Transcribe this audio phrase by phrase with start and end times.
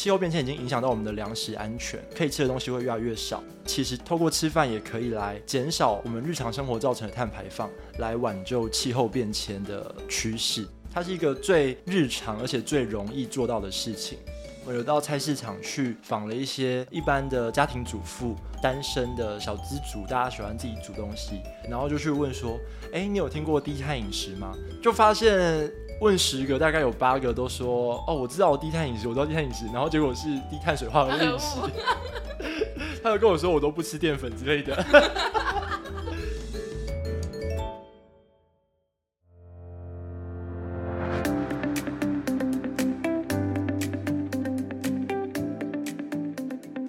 [0.00, 3.44] 气候变迁已经影响到我们的粮食安全，可以吃的东西会越来越少。
[3.66, 7.68] 其实透过吃饭也可以来减少我们日常生活造成的碳排放，
[7.98, 10.66] 来挽救气候变迁的趋势。
[10.90, 14.16] 它是一个最日常而且最容易做到的事情。
[14.64, 22.58] 我有到菜市场去访了一些一般的家庭主妇、单身的小资族，大家喜欢自己煮东西，然后就去问说
[22.94, 25.70] ：“哎，你有听过低碳饮食吗？”就发现
[26.00, 31.58] 问十个，大概有八个都说：“哦，我知道我低碳饮食，我知道低碳饮食。”然后结果是低碳水化合物饮食。
[33.04, 34.74] 他就跟我说：“我都不吃淀粉之类的。”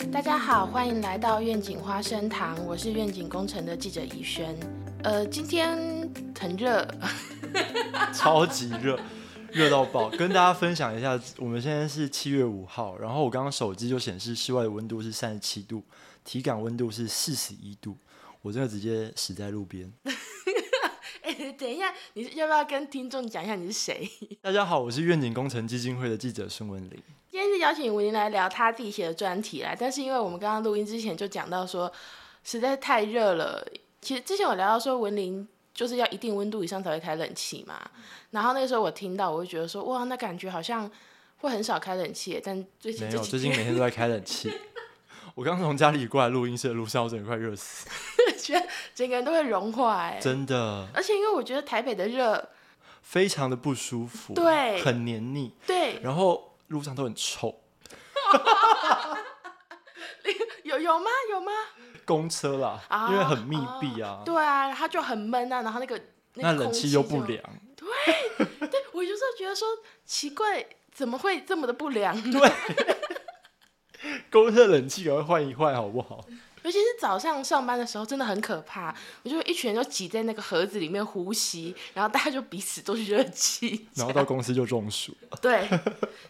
[0.10, 4.56] 大家好，欢迎来到愿景花生堂，我是愿景工程的记者怡轩。
[5.04, 5.78] 呃，今天
[6.40, 6.88] 很热，
[8.14, 9.00] 超级热，
[9.52, 10.10] 热到爆。
[10.10, 15.84] 跟大家分享一下，我们现在是七月五号，然后我刚刚手机就显示室外的温度是三十七度，
[16.24, 17.98] 体感温度是四十一度，
[18.42, 19.92] 我真的直接死在路边。
[21.24, 24.10] 哎，等一下，你要不要跟听众讲一下你是谁？
[24.42, 26.92] 大家好，我是愿景工程基金会的记者孙文林。
[27.30, 31.92] 今天是邀请文林来聊他自己写的专题啦，但是因为我们刚刚录音之前就讲到说
[32.44, 33.66] 实在太热了，
[34.02, 35.48] 其实之前我聊到说文林
[35.82, 37.82] 就是要一定温度以上才会开冷气嘛，
[38.30, 40.88] 然后那个时候我听到我就觉得说哇，那感觉好像
[41.40, 44.54] 会很少开冷气，但最近没有，最近每天都在开冷气。
[45.34, 47.90] 我刚从家里过来录音室的路上，我整个快热死，
[48.38, 50.88] 觉得整个人都会融化哎，真的。
[50.94, 52.48] 而且因为我觉得台北的热
[53.02, 56.50] 非常的不舒服，对，很黏腻，对，然后。
[56.72, 57.54] 路上都很臭，
[60.64, 61.10] 有有吗？
[61.30, 61.52] 有吗？
[62.12, 64.22] 公车啦，因为很密闭啊。
[64.26, 66.00] 对啊，它就很闷啊，然后那个
[66.34, 67.42] 那冷气又不凉。
[67.78, 67.88] 对，
[68.68, 69.68] 对我有时候觉得说
[70.06, 72.14] 奇怪，怎么会这么的不凉？
[72.30, 72.52] 对，
[74.30, 76.26] 公车冷气赶快换一换好不好？
[76.64, 78.94] 尤其是早上上班的时候，真的很可怕。
[79.24, 85.12] 我就一群人就挤在那个盒子里面呼吸，然后大家就彼此都是热气，然后到公司就中暑。
[85.42, 85.68] 对，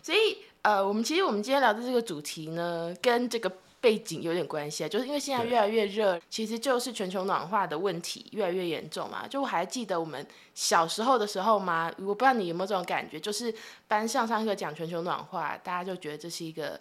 [0.01, 9.27] 所以呃，我们其实我们今天聊的这个主题呢，跟这个背景有点关系啊，就是因为现在越来越热，其实就是全球暖化的问题越来越严重嘛。
[9.27, 10.25] 就我还记得我们
[10.55, 13.53] 小时候的时候嘛，我不知道你有没有这种感觉，就是
[13.87, 16.79] 班上上课讲全球暖化，大家就觉得这是一个。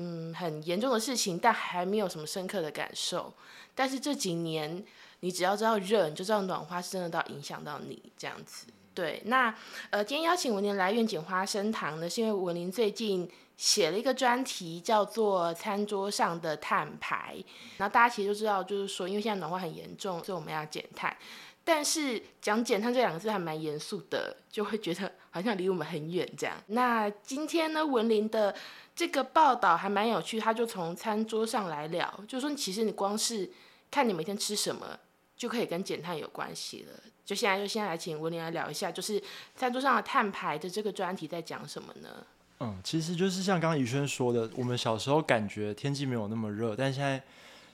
[0.00, 3.34] 嗯，很严重的事情，但还没有什么深刻的感受。
[3.74, 4.84] 但是这几年，
[5.18, 8.68] 你只要知道热，你就知道暖化是真的到影响到你这样子。
[8.98, 9.54] 对，那
[9.90, 17.36] 呃，今天邀请文林来愿景花生堂呢，是因为文林最近写了一个专题，叫做《餐桌上的碳排》。
[17.76, 21.16] 然后大家其实都知道，就是说，因为现在暖化很严重，所以我们要减碳。
[21.62, 26.56] 但是讲减碳这两个字还蛮严肃的，就会觉得好像离我们很远这样。
[26.66, 28.52] 那今天呢，文林的。
[28.96, 33.48] 这个报道还蛮有趣，他就从餐桌上来聊，就说其实你光是
[33.92, 34.98] 看你每天吃什么，
[35.38, 37.00] 就可以跟减碳有关系了。
[37.24, 39.22] 就现在就先来请文林来聊一下，就是
[39.56, 42.26] 餐桌上的碳排的这个专题在讲什么呢？
[42.60, 47.22] 嗯，其实就是像刚刚宇轩说的，我们小时候感觉天气没有那么热，但现在。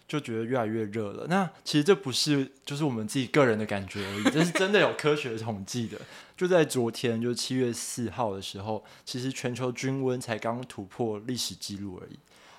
[0.07, 1.27] 就觉得越来越热了。
[1.29, 5.99] 那其实这不是就是我们自己个人的感觉而已，这是真的有科学统计的。
[6.37, 12.19] 就在昨天，就是七月四号的时候，其实全球均温才刚突破历史记录而已。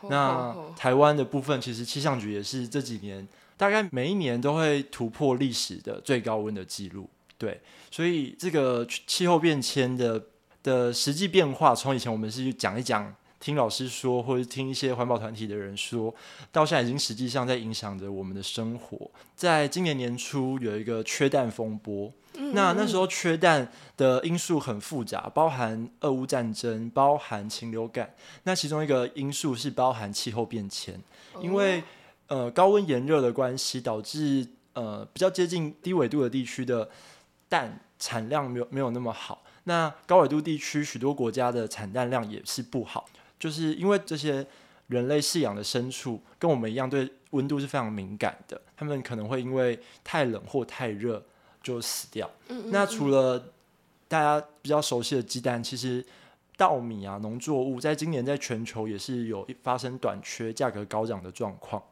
[0.10, 3.26] 那台湾的部分，其实气象局也是这几年
[3.58, 7.10] 大概每一年都会突破历史的最高温的记录。
[7.38, 7.60] 对，
[7.92, 10.24] 所以这个气候变迁的
[10.64, 13.14] 的实际变化，从以前我们是讲一讲。
[13.38, 16.12] 听老师说，或者听一些环保团体的人说，
[16.52, 19.12] 到现在已经实际上在影响着我们的生活。
[19.36, 22.12] 在今年年初有一个缺氮风波，
[22.54, 28.16] 那那时候缺氮的因素很复杂，包含俄乌战争，包含禽流感。
[28.46, 31.00] 那其中一个因素是包含气候变迁，
[31.40, 31.84] 因为
[32.28, 36.90] 呃高温炎热的关系，导致呃比较接近低纬度的地区的
[37.50, 39.44] 蛋产量没有没有那么好。
[39.66, 43.06] 那高纬度地区许多国家的产蛋量也是不好。
[43.38, 44.46] 就是因为这些
[44.88, 51.22] 人类饲养的牲畜跟我们一样，对温度是非常敏感的，他们可能会因为太冷或太热
[51.62, 52.30] 就死掉。
[52.68, 53.52] 那除了
[54.08, 56.04] 大家比较熟悉的鸡蛋，其实
[56.56, 61.84] 稻米啊、农作物，在今年在全球也是有发生短缺、价格高涨的状况。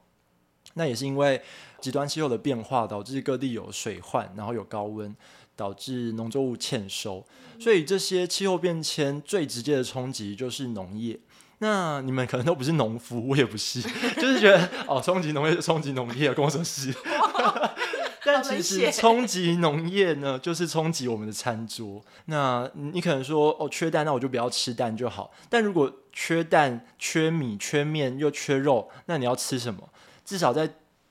[0.74, 1.42] 那也是因为
[1.80, 5.16] 极端气候的变化，导致各地有水患，然后有高温，
[5.56, 7.26] 导致农作物欠收。
[7.60, 11.20] 所以这些气候变迁最直接的冲击就是农业。
[11.60, 13.82] 那你们可能都不是农夫，我也不是，
[14.16, 16.94] 就是觉得哦，冲击农业就冲击农业，跟我什么事？
[18.26, 22.04] 但其实冲击农业呢，就是冲击我们的餐桌。
[22.26, 25.32] 那你可能说哦，缺蛋，那我就不要吃蛋就好。
[25.50, 29.88] 但如果缺蛋、缺米、缺面又缺肉，那你要吃什么？
[30.26, 30.70] 至少在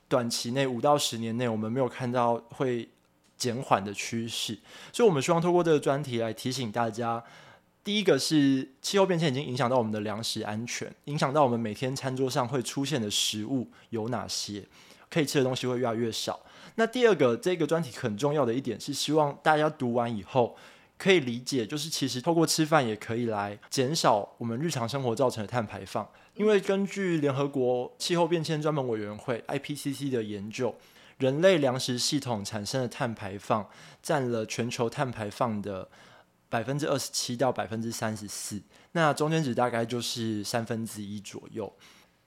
[0.09, 2.89] 短期内，五到十年内，我们没有看到会
[3.37, 4.59] 减缓的趋势。
[4.93, 7.23] 所以，我们希望透过这个专题来提醒大家。
[7.85, 14.65] 第一个是气候变迁已经影响到我们的粮食安全，影响到我们每天餐桌上会出现的食物有哪些，
[15.11, 16.39] 可以吃的东西会越来越少。
[16.77, 20.57] 那第二个这个专题很重要的一点是，希望大家读完以后
[21.03, 26.09] 可以理解，就是其实透过吃饭也可以来减少我们日常生活造成的碳排放。
[26.35, 30.75] 因为根据联合国气候变迁专门委员会 IPCC 的研究，
[31.19, 33.69] 人类粮食系统产生的碳排放
[34.01, 35.89] 占了全球碳排放的。
[36.49, 38.61] 百分之二十七到百分之三十四，
[38.93, 41.75] 那中间值大概就是三分之一左右。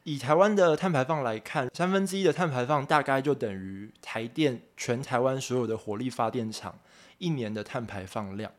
[0.01, 6.75] 以台湾的碳排放来看，三分之一的碳排放大概就等于台电全台湾所有的火力发电厂
[7.19, 8.51] 一年的碳排放量。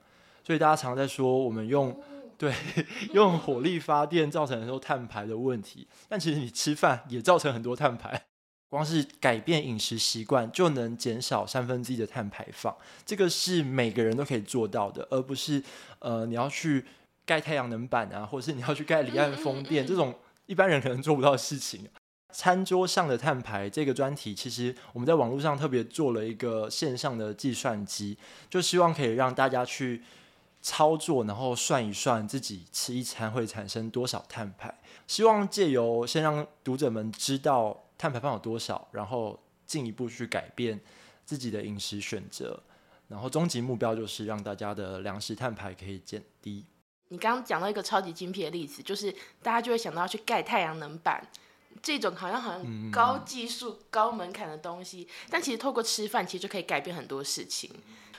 [0.47, 2.01] 所以大家常在说我们用
[2.39, 2.55] 对
[3.15, 8.23] 用火力发电造成很多碳排的问题，但其实你吃饭也造成很多碳排。
[8.71, 15.61] 光是改变饮食习惯就能减少三分之一的碳排放，这个是每个人都可以做到的，而不是
[15.99, 16.85] 呃你要去
[17.25, 20.15] 盖太阳能板啊，或者是你要去盖离岸风电这种
[20.47, 21.89] 一般人可能做不到的事情。
[22.33, 28.19] 餐桌上的碳排这个专题，其实我们在网络上特别做了一个线上的计算机，
[28.51, 30.03] 就希望可以让大家去
[30.67, 34.77] 操作，然后算一算自己吃一餐会产生多少碳排，
[35.07, 37.85] 希望借由先让读者们知道。
[37.97, 38.89] 碳排放有多少？
[38.91, 40.79] 然后进一步去改变
[41.25, 42.63] 自己的饮食选择，
[43.09, 46.67] 然后终极目标就是让大家的粮食碳排可以减低。
[47.09, 49.11] 你刚刚讲到一个超级精辟的例子，就是
[49.43, 51.27] 大家就会想到去盖太阳能板
[51.81, 57.71] 这种好像好像高技术、高门槛的东西，但其实透过吃饭，其实就可以改变很多事情。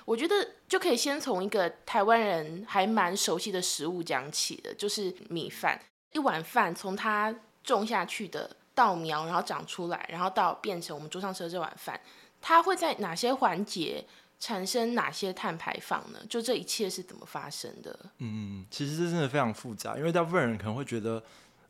[0.07, 0.33] 我觉得
[0.69, 5.77] 就可以先从一个台湾人还蛮熟悉的食物讲起的，就是米饭。
[6.13, 8.55] 一碗饭从它种下去的。
[8.77, 11.99] 稻苗，然后长出来，然后到变成我们桌上吃的这碗饭，
[12.39, 14.05] 它会在哪些环节
[14.39, 16.19] 产生哪些碳排放呢？
[16.29, 17.99] 就这一切是怎么发生的？
[18.19, 21.23] 嗯，其实这真的非常复杂，因为大部分人可能会觉得，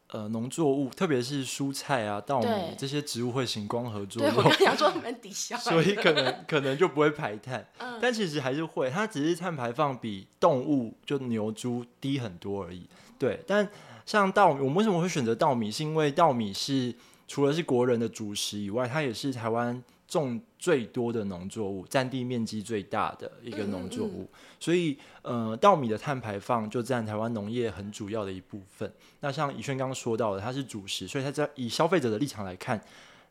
[0.10, 7.68] 呃，农作物，特别是蔬菜啊、稻米这些植物会行光合作用，对我刚想说很抵消， 所以可能可能就不会排碳，
[8.02, 12.88] 但其实还是会，它只是碳排放比动物就牛猪低很多而已。
[13.20, 13.68] 对，但
[14.06, 15.70] 像稻米，我们为什么会选择稻米？
[15.70, 16.96] 是因为稻米是
[17.28, 24.28] 除了是国人的主食以外，它也是台湾种最多的农作物，占地面积最大的一个农作物。
[24.60, 28.92] 所以，呃，稻米的碳排放就占台湾农业很主要的一部分。
[29.20, 32.82] 那像以轩刚刚说到的，它是主食，所以它在以消费者的立场来看，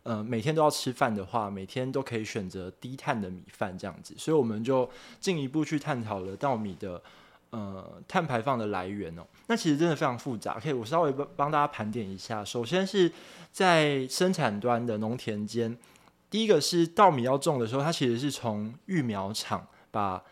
[0.02, 4.14] 呃，每天都要吃饭的话，每天都可以选择低碳的米饭这样子。
[4.18, 4.88] 所以我们就
[5.18, 7.02] 进一步去探讨了稻米的。
[7.50, 10.58] 呃，碳排放的来源哦，那其实真的非常复杂。
[10.58, 12.44] 可以，我稍微帮帮大家盘点一下。
[12.44, 13.10] 首先是
[13.52, 15.74] 在生产端的农田间，
[16.36, 20.22] 第一个是稻米要种的时候，它其实是从育苗场把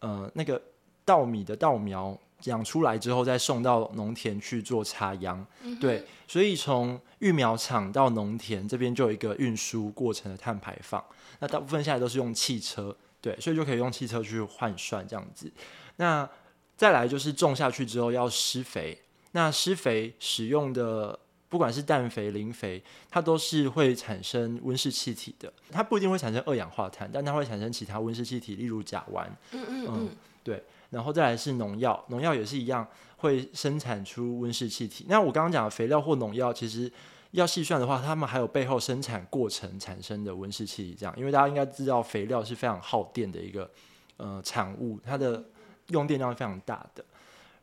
[0.00, 0.60] 呃那个
[1.02, 5.46] 稻米的稻苗养出来之后，再送到农田去做插秧。
[5.80, 11.02] 对，所以从育苗场到农田这边就有一个运输过程的碳排放。
[11.38, 15.50] 那大部分现在都是用汽车，对，所以就可以用汽车去换算这样子。
[15.96, 16.28] 那
[16.76, 19.00] 再来就是种下去之后要施肥，
[19.32, 25.52] 那施肥使用的不管是氮肥、磷肥，它都是会产生温室气体的。
[25.70, 29.26] 它不一定会产生二氧化碳，但它会产生其他温室气体，例如甲烷。
[29.52, 30.10] 嗯嗯嗯，
[30.42, 30.62] 对。
[30.90, 32.86] 然后再来是农药，农药也是一样
[33.16, 35.06] 会生产出温室气体。
[35.08, 36.90] 那我刚刚讲的肥料或农药，其实
[37.32, 40.96] 要细算的话，它们还有背后生产过程产生的温室气体。
[40.98, 43.70] 这样，因为大家应该知道，肥料是非常耗电的一个
[44.16, 45.44] 呃产物，它的。
[45.90, 47.04] 用电量非常大的，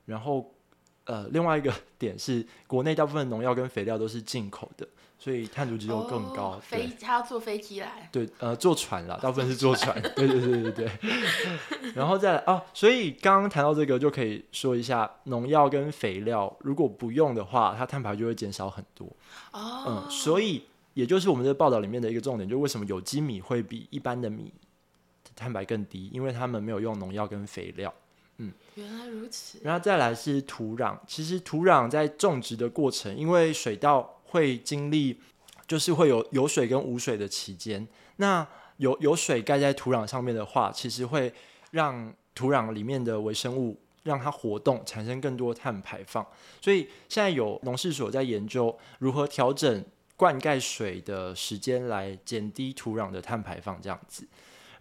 [0.05, 0.49] 然后
[1.05, 4.87] 呃，另外一个 点是，国内大部分农药跟肥料都是进口的，
[5.19, 6.57] 所以碳足迹又更高。
[6.61, 8.09] 飞，他要坐飞机来？
[8.11, 10.01] 对，呃，坐船啦，大部分是坐船。
[10.15, 10.91] 对对对对对。
[11.93, 19.05] 然后再来哦，所以刚刚谈到这个，就可以说一下，农药跟肥料如果不用的话，它碳排就会减少很多。
[19.51, 19.83] 哦。
[19.87, 24.53] 嗯，所以也就是我们这报道里面的一个重点，就为什么有机米会比一般的米
[25.35, 27.93] 碳排更低，因为他们没有用农药跟肥料。
[28.75, 29.59] 原来如此。
[29.63, 35.19] 然后再来是土壤，其实土壤在种植的过程，因为水稻会经历，
[35.67, 37.87] 就是会有有水跟无水的期间。
[38.17, 41.33] 那有有水盖在土壤上面的话，其实会
[41.71, 46.25] 让土壤里面的微生物让它活动，产生更多碳排放。
[46.59, 54.27] 所以现在有农事所在研究如何调整灌溉水的时间，来减低土壤的碳排放，这样子。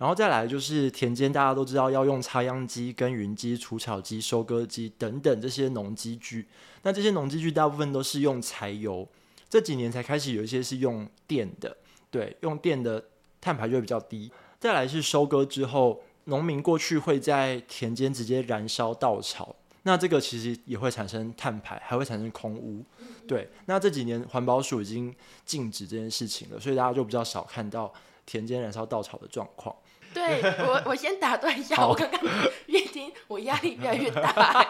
[0.02, 6.48] 然后再来就是田间，大家都知道要用插秧机、耕耘机、除草机、收割机等等这些农机具。
[6.82, 9.06] 那这些农机具大部分都是用柴油，
[9.48, 11.76] 这几年才开始有一些是用电的。
[12.10, 13.04] 对，用电的
[13.40, 14.28] 碳排就会比较低。
[14.58, 19.54] 再来是收割之后，农民过去会在田间直接燃烧稻草，
[19.84, 22.84] 那这个其实也会产生碳排，还会产生空污。
[23.28, 25.14] 对，那这几年环保署已经
[25.46, 27.94] 禁止这件事情了，所以大家就比较少看到
[28.26, 29.72] 田间燃烧稻草的状况。
[30.12, 32.20] 对 我，我先打断一下，我刚刚
[32.66, 34.66] 越听我压力越来越大。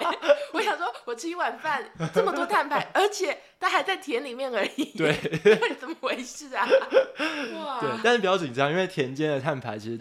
[0.53, 4.85] 我想说，我吃一碗饭这么多碳排，而且它还在田里面而已。
[4.97, 5.15] 对，
[5.81, 6.67] 怎么回事啊？
[7.57, 7.81] 哇！
[7.81, 10.01] 对，但是不要紧张，因为田间的碳排其实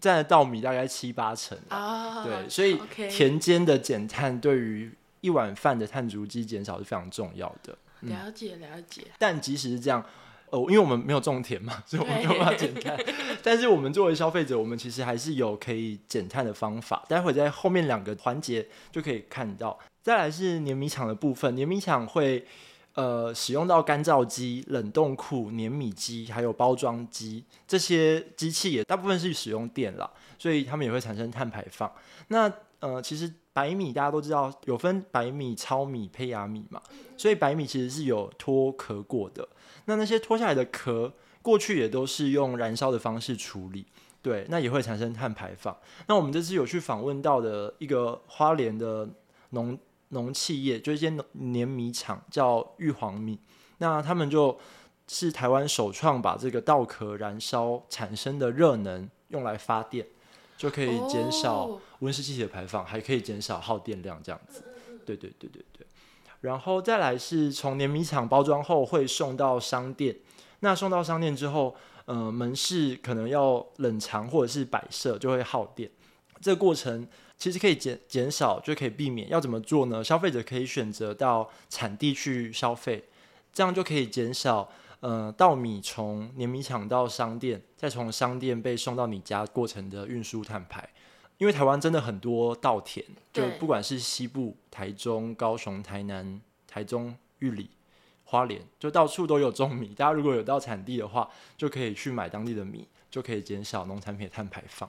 [0.00, 2.24] 占了稻米大概七八成啊。
[2.24, 7.76] 对，所以田间的减碳对于一碗饭的碳足迹减少是非常重要的。
[8.00, 9.02] 了解，了解。
[9.18, 10.04] 但即使是这样。
[10.50, 12.98] 呃，因为我们没有种田嘛，所以我们没有办法减碳。
[13.42, 17.04] 但是我们作为消费者，我们其实还是有可以减碳的方法。
[17.08, 19.78] 待会在后面两个环节就可以看到。
[20.02, 22.46] 再来是碾米厂的部分，碾米厂会
[22.94, 31.90] 呃使用到干燥机、冷冻库、碾米机，还有包装机这些机器也大部分是使用电啦，所以他们也会产生碳排放。
[32.28, 36.78] 那呃，其实白米大家都知道有分白米、糙米、胚芽米嘛，
[37.16, 39.48] 所以白米其实是有脱壳过的。
[39.86, 41.10] 那那些脱下来的壳，
[41.40, 43.86] 过去也都是用燃烧的方式处理，
[44.20, 45.74] 对，那也会产生碳排放。
[46.06, 49.08] 那我们这次有去访问到的一个花莲的
[49.50, 49.78] 农
[50.10, 53.38] 农企业，就是一间碾米厂，叫玉皇米。
[53.78, 54.58] 那他们就
[55.08, 60.06] 是台湾首创把这个稻壳燃烧产生的热能用来发电，
[60.56, 64.62] 就可以减少温室气体的排放，还可以减少耗电量，这样子。
[65.04, 65.86] 对对对对对。
[66.40, 70.14] 然后再来是从碾米厂包装后会送到商店，
[70.60, 75.90] 那送到商店之后，呃，门市可能要冷藏或者是摆设，就会耗电。
[76.40, 77.06] 这个过程
[77.38, 79.28] 其实可以减减少，就可以避免。
[79.30, 80.04] 要怎么做呢？
[80.04, 83.02] 消费者可以选择到产地去消费，
[83.52, 90.88] 这样就可以减少呃稻米从碾米厂到商店，再从商店被送到你家过程的运输碳排。
[91.38, 97.68] 因为台湾真的很多稻田，就不管是西部、台中、高雄、台南、台中、玉里、
[98.24, 99.88] 花莲，就到处都有种米。
[99.88, 104.88] 大家如果有到产地的话，就可以去买当地的米，就可以减少农产品的碳排放。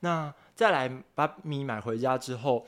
[0.00, 2.66] 那再来把米买回家之后，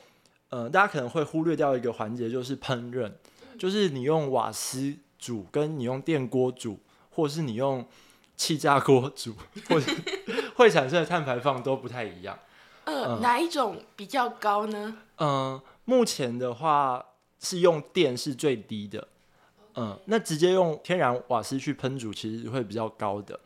[0.49, 3.11] 呃，大家可能会忽略掉一个环节，就是烹饪，
[3.57, 7.85] 就是你用瓦斯煮，跟你用电锅煮，或是你用
[8.35, 9.33] 气炸锅煮，
[9.69, 9.91] 或者
[10.55, 12.37] 会产生的碳排放都不太一样。
[12.85, 14.97] 呃，哪一种比较高呢？
[15.17, 17.03] 嗯，目前的话
[17.39, 19.07] 是用电是最低的。
[19.75, 23.39] 嗯，那直接用天然瓦斯去烹煮其实会比较高的，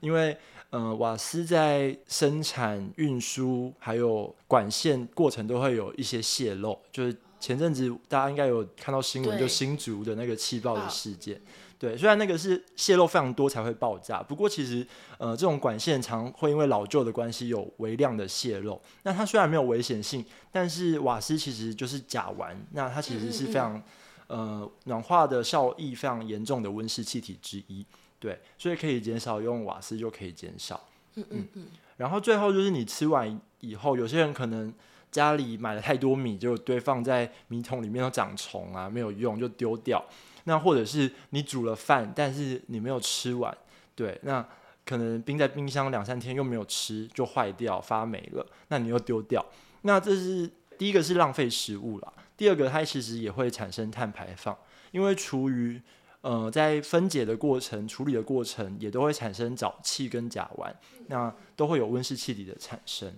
[0.00, 0.36] 因为
[0.70, 6.78] 嗯，瓦斯在生产、运输还有管线过程都会有一些泄漏。
[6.92, 11.40] 就是前阵子大家应该有看到新闻，就新竹的那个气爆的事件。
[11.78, 14.84] 对，虽然那个是泄漏非常多才会爆炸，不过其实
[15.16, 18.80] 呃这种管线常会因为老旧的关系有微量的泄漏。
[19.04, 23.80] 那它虽然没有危险性，但是瓦斯其实就是甲烷，那它其实是非常
[24.26, 27.86] 呃暖化的效益非常严重的温室气体之一。
[28.18, 30.84] 对，所以可以减少用瓦斯就可以减少。
[31.14, 31.66] 嗯嗯嗯。
[31.96, 34.74] 然后最后就是你吃完以后，有些人可能
[35.10, 40.04] 家里买了太多米，就堆放在米桶里面都长虫啊，没有用就丢掉。
[40.44, 43.54] 那或者是你煮了饭，但是你没有吃完，
[43.94, 44.46] 对，那
[44.86, 49.44] 可能冰在冰箱两三天又没有吃，就坏掉发霉了，那你又丢掉，
[49.82, 54.56] 那这是第一个是浪费食物了，第二个它其实也会产生碳排放，
[54.90, 55.78] 因为厨余
[56.22, 60.72] 呃在分解的过程、处理的过程也都会产生沼气跟甲烷，
[61.08, 63.12] 那都会有温室气体的产生。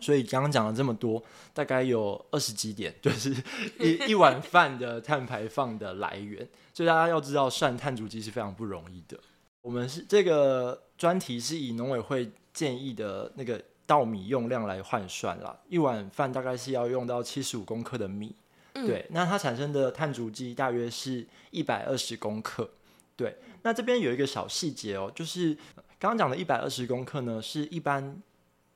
[0.00, 1.22] 所以刚刚讲了这么多，
[1.52, 3.30] 大概有二十几点， 就是
[3.78, 6.48] 一一碗饭的碳排放的来源。
[6.72, 9.18] 所以大家要知道，算碳足迹是非常不容易的。
[9.60, 18.34] 我们是这个专题是以农委会建议的那个稻米用量来换算啦，一碗饭大概是要用到七十五公克的米，
[18.72, 22.68] 对，那它产生的碳足迹大约是一百二十公克。
[23.14, 25.54] 对，那这边有一个小细节哦，就是
[26.00, 28.20] 刚刚讲的一百二十公克呢，是一般。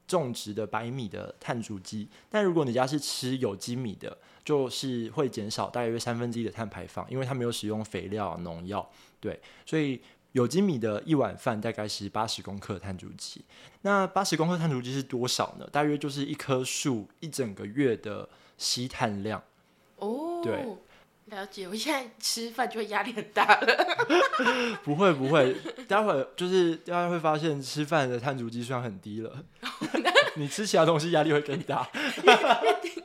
[0.07, 8.89] 种植的白米的碳足迹，但如果你家是吃有机米的，就是会减少大约三分之一的碳排放，因为它没有使用肥料、农药。
[9.21, 10.01] 对，所以
[10.33, 13.45] 有机米的一碗饭大概是八十公克碳足迹。
[13.83, 15.69] 那八十公克碳足迹是多少呢？
[15.73, 19.43] 大约就是一棵树一整个月的吸碳量。
[19.97, 20.65] 哦，对。
[21.27, 23.67] 了解，我现在吃饭就会压力很大了。
[24.85, 25.57] 不会不会，
[25.89, 29.45] 待会儿就是大家会发现吃饭的碳足迹算很低了，
[30.37, 31.89] 你吃其他东西压力会更大。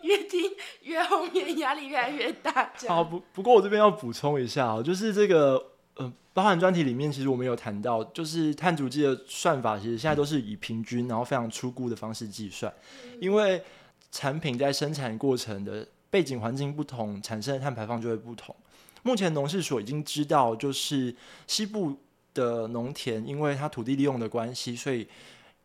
[0.03, 0.51] 越听
[0.83, 2.71] 越后面压力越来越大。
[2.87, 12.71] 好不不过我这边要补充一下哦，就是这个呃，包含专题里面其实我们有谈到，就是碳足迹的算法其实现在都是以平均然后非常粗估的方式计算，
[13.19, 13.63] 因为
[14.11, 15.87] 产品在生产过程的。
[16.11, 18.55] 背景环境不同，产生的碳排放就会不同。
[19.03, 21.15] 目前农事所已经知道，就是
[21.47, 21.97] 西部
[22.35, 25.07] 的农田，因为它土地利用的关系，所以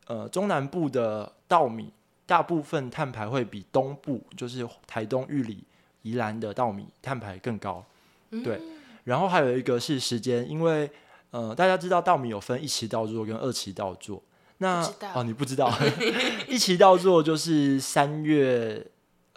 [0.06, 1.92] 呃中南部的稻米
[2.24, 5.62] 大部分碳排会比东部，就是台东、玉里、
[6.00, 7.84] 宜兰的稻米碳排更高。
[8.42, 8.58] 对，
[9.04, 10.90] 然后还有一个是时间，因为
[11.30, 14.22] 呃大家知道稻米有分一期稻作跟二期稻作，
[14.58, 15.70] 那哦你不知道，
[16.48, 18.86] 一期稻作就是三月。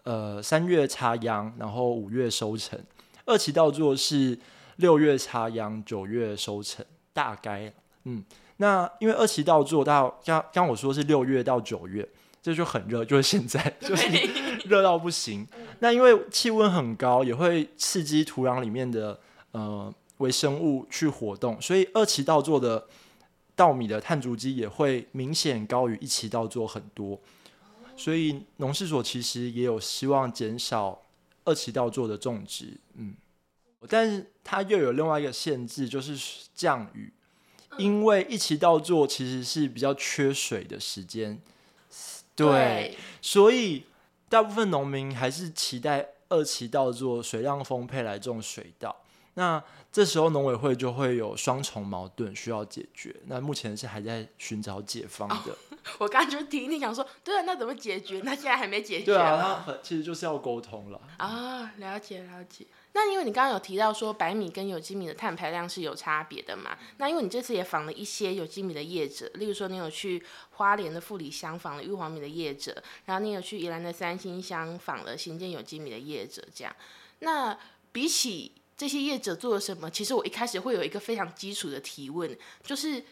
[0.09, 2.79] 呃，三月插秧，然后五月收成。
[3.25, 4.35] 二期稻作是
[4.77, 7.71] 六月插秧，九月收成，大概
[8.05, 8.23] 嗯。
[8.57, 12.09] 那因为二期稻作到刚刚我说是六月到九月，
[12.41, 14.07] 这就很热，就是现在 就是
[14.65, 15.47] 热到不行。
[15.77, 19.19] 那因为气温很高，也会刺激土壤里面的
[19.51, 22.83] 呃微生物去活动，所以二期稻作的
[23.55, 27.19] 稻米的碳足迹也会明显高于一期稻作很多。
[27.99, 31.01] 所以农事所其实也有希望减少
[31.43, 33.13] 二期稻作的种植，嗯，
[33.89, 37.11] 但是它又有另外一个限制，就是降雨，
[37.77, 41.41] 因为一期稻作其实是比较缺水的时间，
[42.35, 43.83] 对，所以
[44.29, 48.95] 大部分农民还是期待二期稻作水量丰沛来种水稻。
[49.33, 53.15] 那这时候农委会就会有双重矛盾需要解决。
[53.27, 55.57] 那目前是还在寻找解方的。
[55.97, 58.21] 我刚刚就听你讲说，对啊，那怎么解决？
[58.23, 59.05] 那现在还没解决。
[59.05, 61.01] 对啊，他其实就是要沟通了。
[61.17, 62.65] 啊，了解了解。
[62.93, 66.77] 那因为你刚刚有提到说白米跟有机米的碳排量是有差别的嘛？
[66.97, 76.75] 那因为你这次也访了一些有机米的业者，例如说你有去花莲的富里乡访了玉皇米的业者，然后你有去宜兰的三星乡访了新建有机米的业者，这样。
[77.19, 77.57] 那
[77.91, 79.89] 比起这些业者做了什么？
[79.91, 83.05] 其实我一开始会有一个非常基础的提问，就是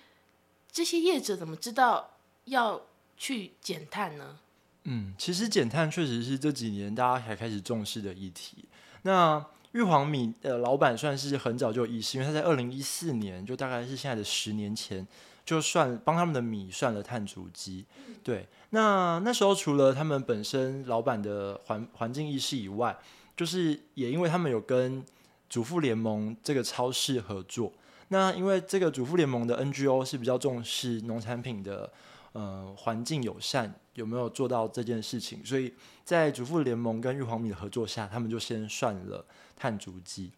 [0.72, 2.17] 这些业者怎么知道
[2.48, 2.82] 要
[3.16, 4.40] 去减碳呢？
[4.84, 8.66] 嗯，其实减碳确实是这几年大家才开始重视的议题。
[9.04, 15.06] 那玉皇米的老板算是很早就有意识，因为他在二零一四年，就大概是现在的十年前，
[15.46, 17.86] 就算帮他们的米算了碳足迹。
[18.24, 22.98] 对，那那时候除了他们本身老板的环环境意识以外，
[23.36, 25.06] 就是也因为他们有跟
[25.50, 27.72] 主妇联盟这个超市合作，
[28.08, 31.92] 那因为这个主妇联盟的 NGO 是比较重视农产品的
[32.34, 35.46] 呃环境友善，有没有做到这件事情？
[35.46, 40.32] 所以在主妇联盟跟玉皇米的合作下，他们就先算了碳足迹，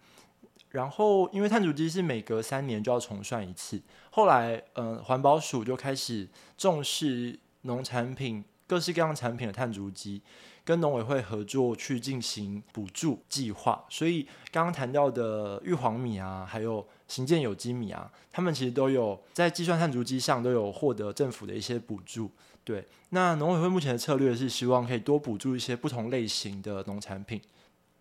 [0.69, 10.21] 然后因为碳足迹是每隔三年就要重算一次，后来呃环保署就开始重视农产品各式各样产品的碳足迹。
[10.69, 22.29] 跟农委会合作去进行补助计划，所以刚刚谈到的玉皇米啊，还有行健有机米啊，他们其实都有在计算碳足迹上都有获得政府的一些补助。
[22.63, 27.41] 对，那农委会目前的策略是希望可以多补助一些不同类型的农产品，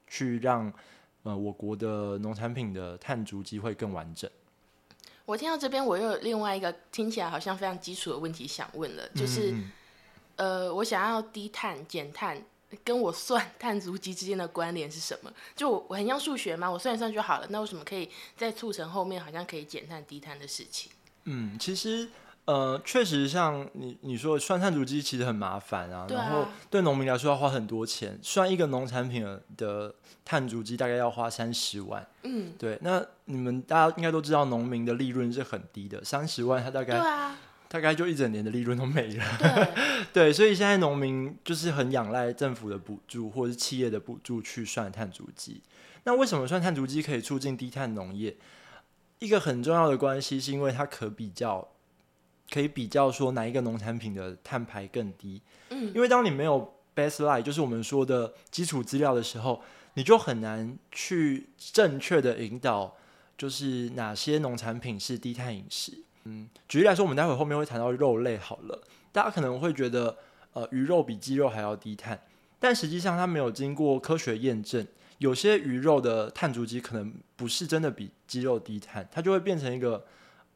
[0.07, 0.71] 去让
[1.23, 4.31] 呃我国的农产品的碳足迹会更完整。
[5.25, 9.57] 我听到这边，我又有另外一个听起来好像非常基础的问题想问了，就是
[10.37, 12.45] 呃，我想要低碳减碳。
[12.85, 15.33] 跟我算碳足迹之间的关联是什么？
[15.57, 16.71] 就我很像数学吗？
[16.71, 17.47] 我算一算就好了。
[17.51, 20.93] 那为什么可以再促成后面好像可以减碳低碳的事情？
[21.25, 22.09] 嗯，其实
[22.45, 29.27] 呃，确实像你你说算碳足迹其实很麻烦啊，然后对农民来说要花很多钱，算一个农产品
[29.57, 32.07] 的碳足迹大概要花三十万。
[32.23, 32.79] 嗯，对。
[32.81, 37.39] 那你们大家应该都知道，农民的利润是很低的，三十万他大概对啊。
[37.69, 39.25] 大概就一整年的利润都没了，
[40.13, 45.61] 对，所以现在农民就是很仰赖政府的补助或者是企业的补助去算碳足迹。
[46.05, 48.35] 那为什么算碳足迹可以促进低碳农业？
[49.19, 51.69] 一个很重要的关系是因为它可比较，
[52.51, 55.43] 可以比较说哪一个农产品的碳排更低。
[55.69, 59.63] 嗯，因为当你没有 baseline，就是我们说的基础资料的时候，
[59.95, 62.97] 你就很难去正确的引导，
[63.37, 66.05] 就是哪些农产品是低碳饮食。
[66.29, 68.37] 嗯，举例来说，我们待会后面会谈到肉类。
[68.37, 68.79] 好了，
[69.11, 70.15] 大家可能会觉得，
[70.53, 72.21] 呃，鱼肉比鸡肉还要低碳，
[72.61, 74.87] 但实际上它没有经过科学验证。
[75.17, 80.05] 有些鱼肉的碳足迹可能不是真的比鸡肉低碳，它就会变成一个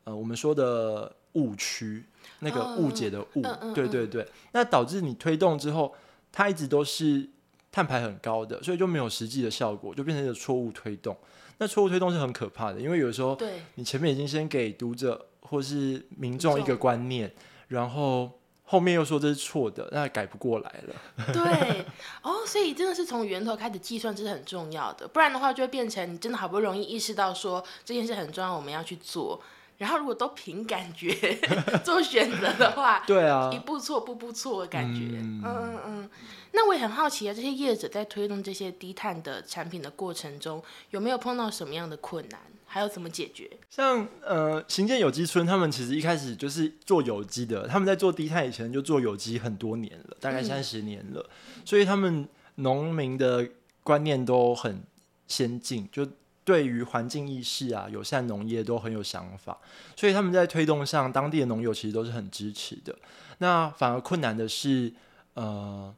[0.04, 2.04] 呃我们说的误区，
[2.40, 3.42] 那个误解的误。
[3.74, 5.92] 对对对，那导致你推动之后，
[6.30, 7.28] 它一直都是
[7.72, 11.16] 碳排很高的，所以就没有实际的效果，就变成一个错误推动。
[11.58, 17.30] 那错误推动是很可怕的，因为有时候对，你前面已经先给读者或是民众一个观念，
[17.68, 21.30] 然后后面又说这是错的，那改不过来了。
[21.30, 21.84] 对，
[22.22, 29.42] 哦，所以真的是从源头开始计算，这是很重要的，不然的话就会变成你真的好不容易意识到说这件事很重要，我们要去做，
[29.76, 31.38] 然后如果都凭感觉
[31.84, 35.02] 做选择的话，对啊一，步错步步错的感觉。
[35.18, 36.10] 嗯嗯嗯嗯。
[36.54, 42.40] 那我也很好奇啊，这些业者在推动这些低碳的产品的过程中，有没有碰到什么样的困难，
[42.74, 43.50] 还有怎么解决？
[43.68, 51.28] 像呃行健有机村，他们其实一开始就是做有机的，他们在做低碳以前就做有机很多年了，大概嗯三十年了，
[51.66, 53.46] 所以他们农民的
[53.82, 54.82] 观念都很
[55.28, 56.08] 先进，就
[56.44, 59.58] 对于环境意识啊、友善农业都很有想法，
[59.94, 62.96] 所以他们在推动上，当地的农友其实都是很支持的。
[63.36, 64.90] 那反而困难的是，
[65.34, 65.94] 呃，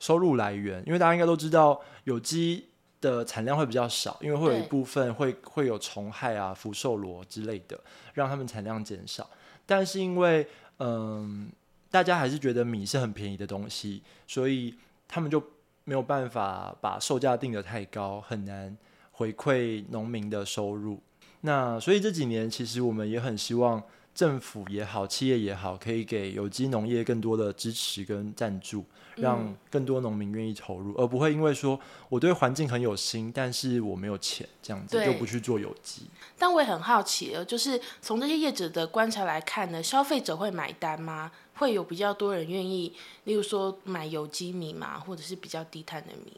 [0.00, 2.68] 收入来源，因为大家应该都知道，有机
[3.02, 7.78] 的产量会比较少，因为会有一部分会会有虫害啊、福寿螺之类的，
[8.14, 9.28] 让他们产量减少。
[9.66, 10.46] 但是因为
[10.78, 11.52] 嗯、
[11.90, 14.74] 大家还是觉得米是很便宜的东西，所以
[15.06, 15.42] 他们就
[15.84, 18.76] 没有办法把售价定得太高，很难
[19.10, 21.00] 回馈农民的收入。
[21.42, 23.82] 那所以这几年其实我们也很希望
[24.14, 28.84] 政府也好，企业也好，可以给有机农业更多的支持跟赞助，
[29.16, 36.02] 让嗯更多农民愿意投入，而不会因为说我对环境很有心，但是我没有钱，这样子就不去做有机。
[36.38, 41.32] 但我也很好奇，就是从这些业者的观察来看呢，消费者会买单吗？
[41.54, 42.92] 会有比较多人愿意，
[43.24, 46.32] 例如说买有机米嘛，或者是比较低碳的米。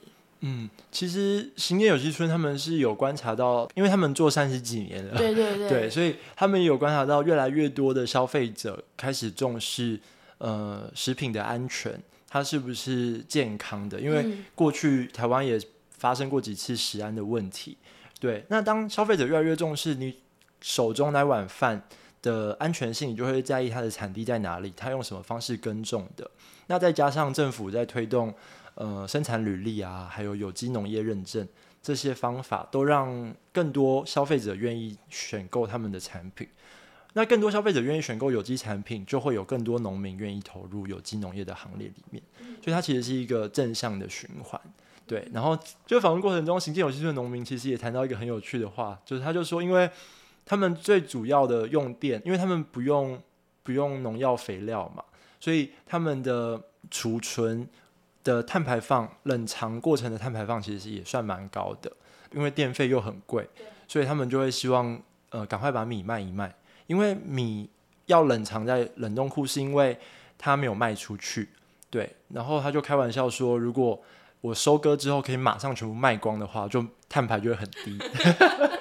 [0.47, 9.99] 嗯，其实行业有机村他们是有观察到，因为他们做三十几年了，对对对， 对，所以他们也有观察到越来越多的消费者开始重视
[10.37, 13.99] 呃食品的安全，它是不是健康的？
[13.99, 15.59] 因为嗯过去台湾也
[15.97, 17.79] 发生过几次食安的问题。
[18.21, 20.15] 对，那当消费者越来越重视你
[20.61, 21.83] 手中那碗饭
[22.21, 26.31] 的安全性，你就会在意它的产地在哪里，它用什么方式耕种的。
[26.67, 28.33] 那再加上政府在推动
[28.75, 31.47] 呃生产履历啊，还有有机农业认证
[31.83, 36.49] 这些方法，都让更多消费者愿意选购他们的产品。
[37.17, 42.21] 那更多消费者愿意选购有机产品，就会有更多农民愿意投入有机农业的行列里面，
[42.61, 44.61] 所以它其实是一个正向的循环。
[45.07, 45.57] 对，然后
[45.87, 49.89] 就访问过程中，行进有机村的农民其实也谈到一个很有趣的话，就是他就说，因为
[50.45, 53.23] 他们最主要的用电，因为他们不用
[53.63, 55.05] 不用农药肥料嘛，
[55.39, 56.61] 所以他们的
[56.91, 57.69] 储存
[58.25, 61.93] 的碳排放、冷藏过程的碳排放其实也算蛮高的，
[62.33, 63.49] 因为电费又很贵，
[63.87, 66.53] 所以他们就会希望呃赶快把米卖一卖，
[66.89, 67.71] 因为米
[68.07, 69.97] 要冷藏在冷冻库，是因为
[70.37, 71.51] 它没有卖出去。
[71.91, 74.03] 对，然后他就开玩笑说，如果
[74.41, 78.71] 我收割之后可以马上全部卖光的话，就碳排就会很低，大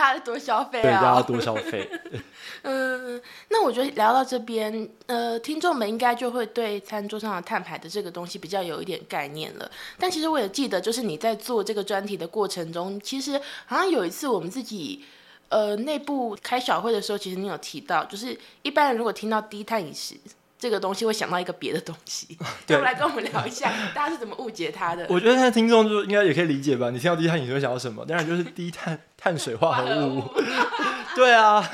[0.00, 1.88] 家多消费啊对，大家啊、多消费。
[2.62, 9.70] 嗯，那我觉得聊到这边，呃，听众们应该就会对餐桌上的碳排的这个东西比较有一点概念了。
[9.98, 15.04] 但其实我也记得，就是你在做这个专题的过程中，其实好像有一次我们自己。
[15.50, 20.14] 呃，内部开小会的时候，其实你有提到，就是一般人如果听到低碳饮食
[20.60, 22.36] 这个东西，会想到一个别的东西。
[22.66, 25.06] 对来跟我们聊一下，大家是怎么误解它的？
[25.08, 26.90] 我觉得现在听众就应该也可以理解吧？
[26.90, 28.04] 你听到低碳饮食会想到什么？
[28.04, 30.22] 当然就是低碳碳水化合物。
[31.16, 31.66] 对啊，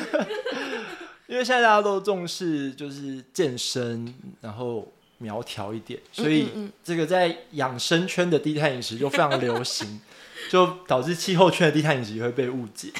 [1.27, 6.49] 因为现在大家都重视就是健身，然后苗条一点，所以
[6.85, 10.01] 这个在养生圈的低碳饮食就非常流行，
[10.49, 12.92] 就导致气候圈的低碳饮食也会被误解。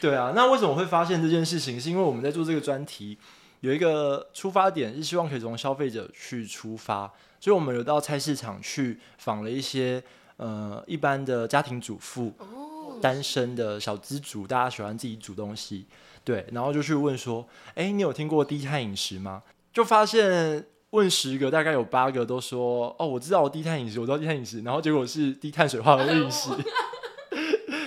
[0.00, 1.80] 对啊，那为什么会发现这件事情？
[1.80, 3.16] 是因为我们在做这个专题
[3.60, 10.02] 有一个出发点，是希望可以从消费者去出发，所以我们有到菜市场去访了一些
[10.36, 15.86] 呃一般的家庭主妇、哦，单身的小资主，大家喜欢自己煮东西，
[16.22, 19.42] 对，然后就去问说，哎，你有听过低碳饮食吗？
[19.72, 26.50] 就发现问十个，大概有八个都说，哦，我知道我低碳饮食，我知道低碳饮食，然后结果是低碳水化合物饮食。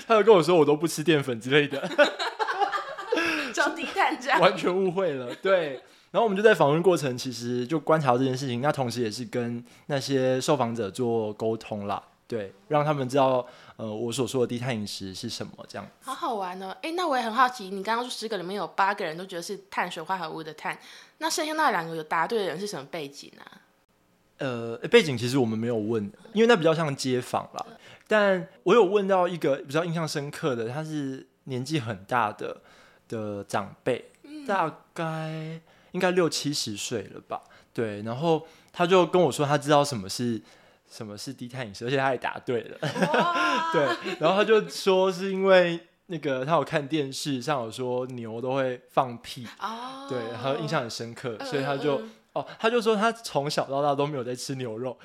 [0.08, 1.88] 他就跟我说我都不吃淀粉之类的，
[4.20, 4.40] 这样。
[4.40, 5.34] 完全误会了。
[5.42, 13.46] 对，然后我们就在访问过程，其实就观察到这件事情，那同时也是跟那些受访者做沟通啦，对，让他们知道，
[13.78, 15.88] 呃，我所说的低碳饮食是什么，这样。
[16.02, 16.76] 好好玩哦！
[16.82, 20.78] 哎，那我也很好奇，你刚刚说十个里面有八个人都觉得是碳水化合物的碳，
[21.20, 23.62] 那剩下那两个有答对的人是什么背景啊？
[24.38, 26.04] 呃，背景其实我们没有问，
[26.34, 27.66] 因为那比较像街访啦。
[28.08, 32.62] 但我有问到一个比较印象深刻的，他是年纪很大的
[33.10, 34.10] 的长辈，
[34.48, 35.60] 大概
[35.92, 37.42] 应该六七十岁了吧？
[37.74, 40.42] 对，然后他就跟我说，他知道什么是
[40.90, 42.78] 什么是低碳饮食，而且他也答对了。
[43.12, 52.12] 哇， 对，然后他就说是因为那个他有看电视上有说牛都会放屁，哦，对，然后印象很深刻，嗯，所以他就嗯。
[52.34, 54.96] 哦，他就说他从小到大都没有在吃牛肉，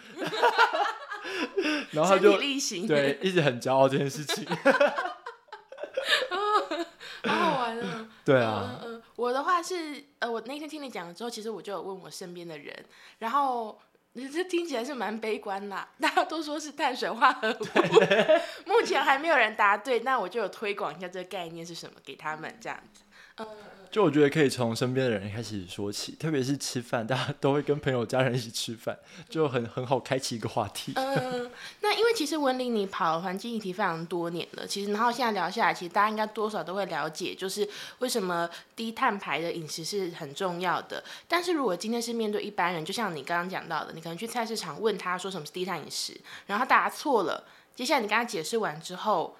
[1.91, 4.47] 然后他就对一直很骄傲这件事情。
[7.25, 8.07] 好好玩啊。
[8.25, 12.85] 对啊，嗯嗯，我的话是，呃，我那天听你讲了之后，其实我就有问我身边的人，
[13.19, 13.79] 然后
[14.15, 17.65] 你这听起来是蛮悲观啦，大家都说是碳水化合物，
[18.67, 23.04] 目前还没有人答对，那我就有推广一下这个概念是什么给他们这样子。
[23.91, 30.93] 就我觉得可以从身边的人开始说起，特别是吃饭，大家都会跟朋友、家人一起吃饭，就很很好开启一个话题。
[30.97, 31.49] 嗯，
[31.81, 37.69] 那因为其实文林你跑环境议题非常多年了，其实然后现在聊下来，其实大家应该多少都会了解，就是
[38.01, 41.05] 为什么低碳排的饮食是很重要的。
[41.29, 47.45] 但是如果今天是面对一般人，就像你刚刚讲到的，你可能去菜市场问他说什么是低碳饮食，然后他答错了，
[47.77, 49.37] 接下来你跟他解释完之后。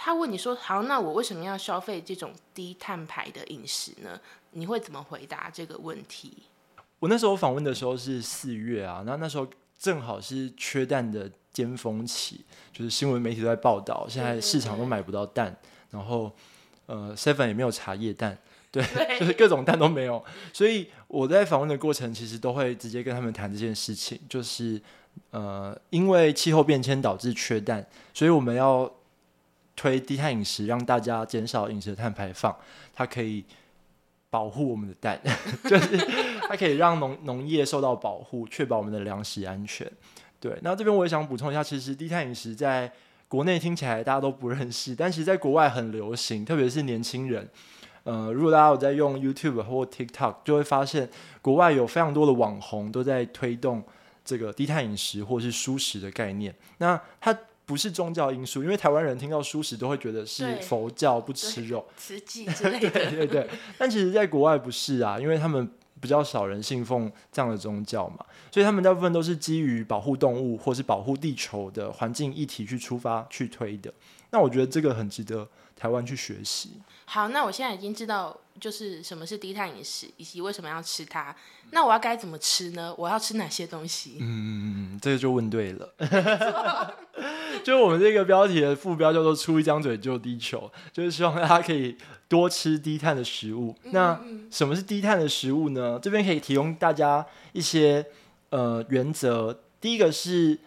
[0.00, 4.18] 他问你说：“好，那我为什么要消费这种低碳排的饮食呢？”
[4.52, 6.44] 你会怎么回答这个问题？
[7.00, 15.54] 我那时候访问的时候是四月啊，那那时候正好是缺蛋的尖峰期，就是新闻媒体都在报道，现在市场都买不到蛋，
[15.90, 16.32] 然后
[16.86, 18.38] 呃，seven 也没有茶叶蛋，
[18.72, 18.82] 对，
[19.20, 24.80] 就是各种蛋都没有，所以我在访问的过程其实都会直接跟他们谈这件事情，就是
[25.30, 28.90] 呃，因为气候变迁导致缺蛋，所以我们要
[29.78, 32.52] 推低碳饮食，让大家减少饮食碳排放，
[32.92, 33.44] 它可以
[34.28, 35.20] 保护我们的蛋，
[35.70, 35.96] 就是
[36.48, 39.88] 它可以让农农业受到保护，确保我们的粮食安全。
[40.40, 42.92] 对，那这边我也想补充一下，其实低碳饮食在
[43.28, 47.48] 国内听起来大家都不认识，但其实在国外很流行，特别是年轻人。
[48.02, 51.08] 呃，如果大家有在用 YouTube 或 TikTok，就会发现
[51.40, 53.84] 国外有非常多的网红都在推动
[54.24, 56.54] 这个低碳饮食或是舒食的概念。
[56.78, 57.36] 那它
[57.68, 73.92] 不是宗教因素，因为台湾人听到素食都会觉得是佛教不吃肉，慈济之类的， 对对对，但其实，在国外不是啊，因为他们比较少人信奉这样的宗教嘛，所以他们大部分都是基于保护动物或是保护地球的环境议题去出发去推的。
[74.30, 75.46] 那我觉得这个很值得
[75.78, 76.72] 台湾去学习。
[77.04, 81.34] 好，那我现在已经知道，就是什么是低碳饮食，以及为什么要吃它。
[81.70, 82.94] 那我要该怎么吃呢？
[82.98, 84.18] 我要吃哪些东西？
[84.20, 85.94] 嗯，这个就问对了。
[87.64, 91.96] 就我们这个标题的副标叫做“出一张嘴救地球”，就是希望大家可以
[92.28, 93.74] 多吃低碳的食物。
[93.84, 94.18] 那
[94.50, 95.98] 什么是低碳的食物呢？
[96.02, 98.04] 这边可以提供大家一些
[98.50, 99.62] 呃原则。
[99.80, 100.58] 第一个是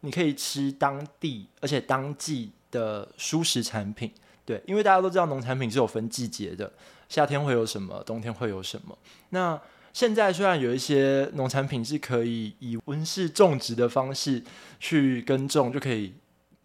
[0.00, 4.10] 你可以吃当地而且当季的蔬食产品，
[4.50, 6.72] 对，因为大家都知道农产品是有分季节的，
[7.08, 8.98] 夏天会有什么，冬天会有什么。
[9.28, 9.56] 那
[9.92, 14.42] 现在虽然有一些农产品是可以以温室种植的方式
[14.80, 16.14] 去耕种，就可以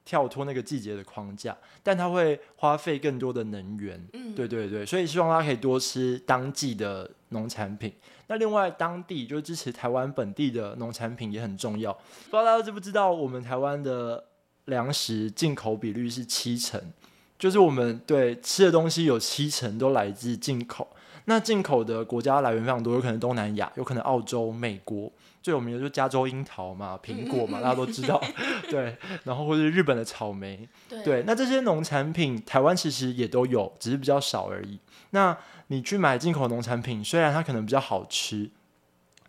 [0.03, 4.03] 跳脱那个季节的框架，但它会花费更多的能源。
[4.13, 7.93] 嗯，对对对，所以希望大家可以多吃当季的农产品。
[8.25, 11.93] 那另外，当地就支持台湾本地的农产品也很重要。
[11.93, 14.23] 不知道大家知不知道，我们台湾的
[14.65, 16.81] 粮食进口比率是七成，
[17.37, 20.87] 就是我们对吃的东西有七成都来自进口。
[21.27, 28.21] 那进口的国家来源非常多，有可能东南亚，有可能澳洲、美国，最有名的就是加州樱桃嘛、苹果嘛，大家都知道。
[28.69, 34.77] 对，然后或是日本的草莓，对对，那这些农产品台湾其实也都有，只是比较少而已。
[35.09, 35.35] 那
[35.67, 38.51] 你去买进口农产品，虽然它可能比较好吃，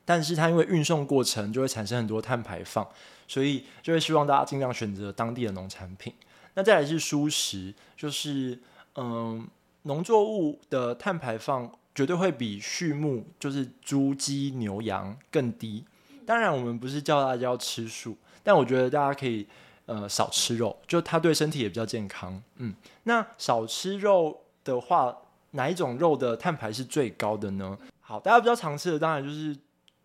[0.04, 2.86] 但是它因为运送过程就会产生很多碳排放，
[3.26, 6.12] 所以就会希望大家尽量选择当地的农产品。
[6.56, 8.58] 那再来是蔬食，就是
[8.96, 9.46] 嗯，
[9.82, 15.84] 农作物的碳排放绝对会比畜牧，就是猪、鸡、牛、羊更低。
[16.26, 19.46] 当然，我们不是叫大家要吃素，但我觉得大家可以
[19.84, 22.42] 呃少吃肉，就它对身体也比较健康。
[22.56, 25.14] 嗯，那少吃肉的话，
[25.50, 27.78] 哪一种肉的碳排是最高的呢？
[28.00, 29.56] 好，大家比较常吃的当然就是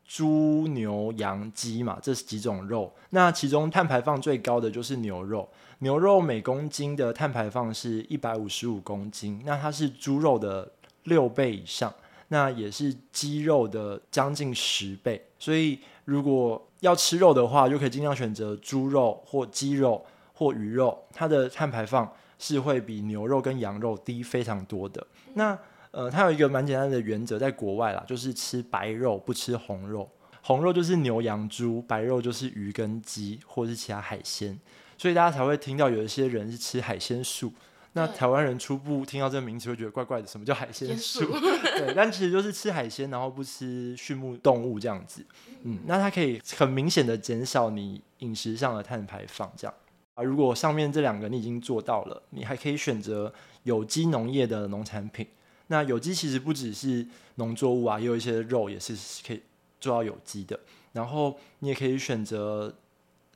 [0.06, 2.94] 猪、牛、羊、鸡嘛，这几种肉。
[3.12, 5.50] 那其中碳排放最高的就是牛肉，
[5.84, 10.72] 牛肉每公斤的碳排放是一百五十五公斤，那它是猪肉的
[11.06, 11.92] 六倍以上，
[12.28, 15.20] 那也是鸡肉的将近十倍。
[15.40, 25.06] 所以如果要吃肉的话，就可以尽量选择猪肉或鸡肉或鱼肉，它的碳排放是会比牛肉跟羊肉低非常多的。
[25.34, 25.58] 那
[25.90, 30.08] 呃，它有一个蛮简单的原则，在国外啦，就是吃白肉不吃红肉，
[30.44, 34.58] 红肉就是牛羊猪，白肉就是鱼跟鸡或是其他海鲜，
[35.02, 37.52] 所以大家才会听到有一些人是吃海鲜素。
[37.94, 40.88] 那台湾人初步听到这个名词会觉得怪怪的，什么叫海鲜？
[40.96, 41.26] 素
[41.76, 45.26] 对，但其实就是吃海鲜，然后不吃畜牧动物这样子。
[45.64, 49.74] 嗯，那它可以很明显的减少你饮食上的碳排放，这样
[50.14, 50.22] 啊。
[50.22, 53.34] 如果上面这两个你已经做到了，你还可以选择
[53.64, 55.26] 有机农业的农产品。
[55.66, 57.04] 那有机其实不只是
[57.38, 59.42] 农作物啊，也有一些肉也是可以
[59.80, 60.60] 做到有机的。
[60.92, 62.72] 然后你也可以选择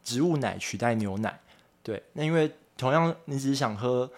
[0.03, 1.39] 植物奶取代牛奶。
[1.85, 4.09] 对，那因为同样你只是想喝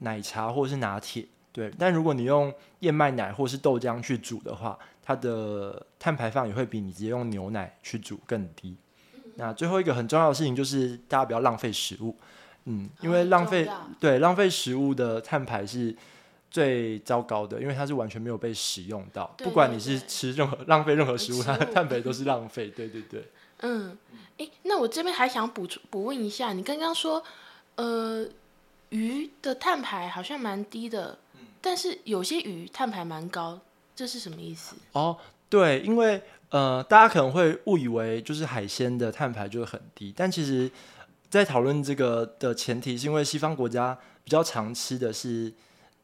[0.00, 8.76] 奶茶或者是拿铁，对，但如果你用燕麦奶或是豆浆去煮的话，它的碳排放也会比你直接用牛奶去煮更低。
[9.36, 12.14] 那最后一个很重要的事情就是大家不要浪费食物，
[12.66, 13.66] 嗯，因为哦浪费、
[13.98, 15.96] 对浪费食物的碳排是
[16.50, 22.68] 最糟糕的，因为它是完全没有被使用到，对不管你是吃任何浪费任何食物，食它的碳排都是浪费。
[22.68, 23.24] 对对对。
[23.62, 23.96] 嗯，
[24.40, 27.22] 诶，那我这边还想补充补问一下，你刚刚说，
[27.74, 28.26] 呃，
[28.88, 31.18] 鱼的碳排好像蛮低的，
[31.60, 33.60] 但是有些鱼碳排蛮高，
[33.94, 34.74] 这是什么意思？
[34.92, 35.18] 哦，
[35.50, 40.70] 对，因为呃，大家可能会误以为就是海鲜的碳排就会很低，但其实，
[41.28, 45.52] 在讨论这个的前提是因为西方国家比较常吃的是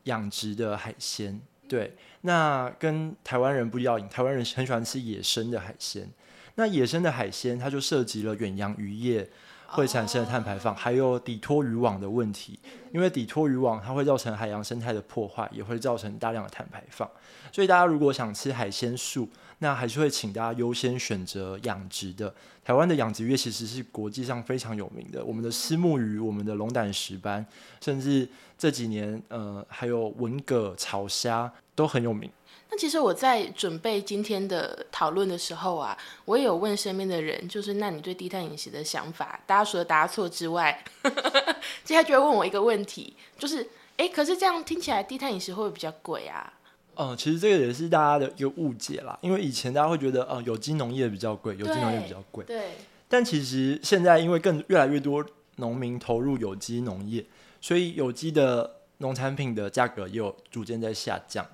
[0.04, 6.06] 养殖的海鲜，对，那跟台湾人不一样，台湾人很喜欢吃野生的海鲜，
[6.56, 9.26] 那野生的海鲜它就涉及了远洋渔业。
[9.68, 12.56] 会产生的碳排放，还有底拖渔网的问题，
[12.92, 17.10] 因为底拖渔网它会造成海洋生态的破坏，也会造成大量的碳排放。
[17.50, 22.32] 所以大家如果想吃海鲜素，那还是会请大家优先选择养殖的。
[22.64, 27.44] 台湾的养殖业其实是国际上非常有名的，我们的虱目鱼、我们的龙胆石斑，
[27.80, 32.30] 甚至这几年呃还有文蛤、草虾都很有名。
[32.68, 39.38] 那其实我在准备今天的讨论的时候啊，我也有问身边的人，就是那你对低碳饮食的想法？
[39.46, 40.84] 大家除了答错之外，
[41.84, 46.52] 接下来就会问我一个问题，就是，哎，可是这样听起来低碳饮食会不会比较贵啊？
[46.96, 52.44] 嗯，其实这个也是大家的一个误解啦，因为以前大家会觉得，呃，有机农业比较贵，有机农业比较贵。
[52.46, 52.72] 对，
[53.06, 55.24] 但其实现在因为更越来越多
[55.56, 57.24] 农民投入有机农业，
[57.60, 61.46] 所以有机的农产品的价格也有逐渐在下降。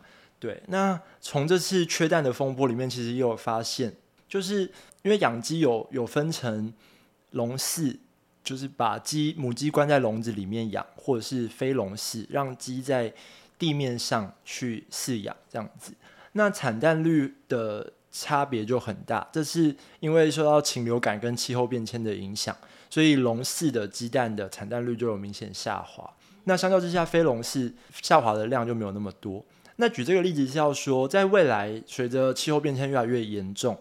[0.42, 3.94] 对，那从这次缺蛋的风波里面，其实也有发现，
[4.28, 4.62] 就是
[5.02, 6.74] 因为养鸡有有分成
[7.30, 7.96] 笼饲，
[8.42, 13.14] 就是把鸡母鸡关在笼子里面养，或者是非笼饲，让鸡在
[13.56, 15.92] 地面上去饲养这样子。
[16.32, 22.56] 那产蛋率的差别就很大，这是因为受到禽流感跟气候变迁的影响，
[22.90, 26.12] 所以笼饲的鸡蛋的产蛋率就有明显下滑。
[26.42, 29.40] 那相较之下，非笼饲下滑的量就没有那么多。
[29.82, 33.76] 那举这个例子是要说，在未来随着气候变迁越来越严重，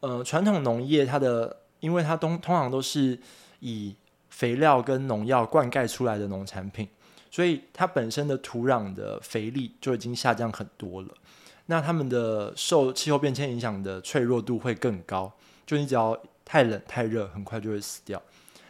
[0.00, 3.18] 呃，传统农业它的，因为它通通常都是
[3.60, 3.94] 以
[4.30, 6.88] 肥料跟农药灌溉出来的农产品，
[7.30, 11.08] 所以它本身的土壤的肥力就已经下降很多了。
[11.66, 15.30] 那它们的受气候变迁影响的脆弱度会更高，
[15.66, 18.22] 就你只要太冷太热，很快就会死掉。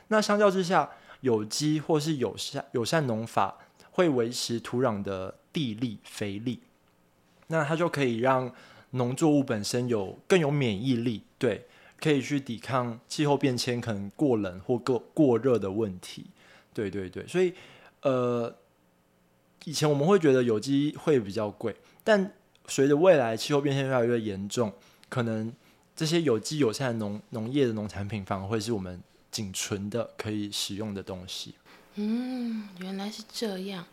[0.08, 3.56] 那相较之下，有机或是友善友善农法
[3.92, 6.60] 会维持土壤的地力肥力，
[7.46, 8.52] 那它就可以让
[8.90, 11.64] 农作物本身有更有免疫力，对，
[11.98, 16.26] 可以去抵抗气候变迁可能过冷或过过热的问题。
[16.74, 17.54] 对对对，所以
[18.02, 18.54] 呃，
[19.64, 22.34] 以前我们会觉得有机会比较贵，但
[22.66, 24.70] 随着未来气候变迁越来越严重，
[25.08, 25.50] 可能
[25.96, 31.54] 这些有机友善农农业的农产品反而会是我们仅存的可以使用的东西。
[31.94, 33.86] 嗯，原来是这样。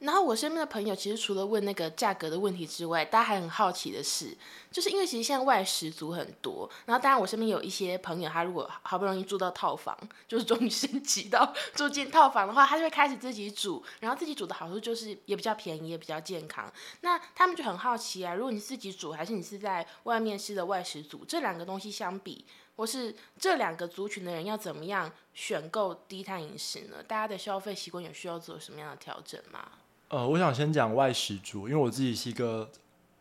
[0.00, 4.34] 然后我身边的朋友其实除了问那个价格的问题之外，大家还很好奇的是，
[4.70, 9.94] 就是因为其实现在外食族很多，然后当然我身边有一些朋友，他如果好不容易住到套房，
[10.26, 16.72] 就是终于升级到住进套房的话，他就会开始自己煮，然后自己煮的好处就是也比较便宜，也比较健康。
[17.02, 27.02] 那他们就很好奇啊，如果你自己煮，还是你是在外面吃的外食族，这两个东西相比，或是这两个族群的人要怎么样选购低碳饮食呢？
[27.06, 29.72] 大家的消费习惯有需要做什么样的调整吗？
[30.10, 32.68] 呃，我想先讲外食族，因为我自己是一个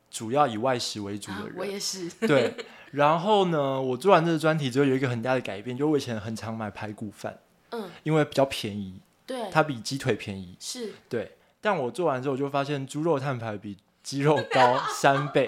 [0.10, 1.54] 主要以外食为主的人。
[1.56, 2.10] 我也是。
[2.28, 2.56] 对，
[2.92, 7.38] 然后呢，我做完这个专题之后，有一个很大的改变，就我以前很常买排骨饭，
[7.70, 10.58] 嗯，因为比较便宜，对，它比鸡腿便宜。
[10.60, 15.48] 是对，但我做完之后，我就发现猪肉碳排比鸡肉高 三倍，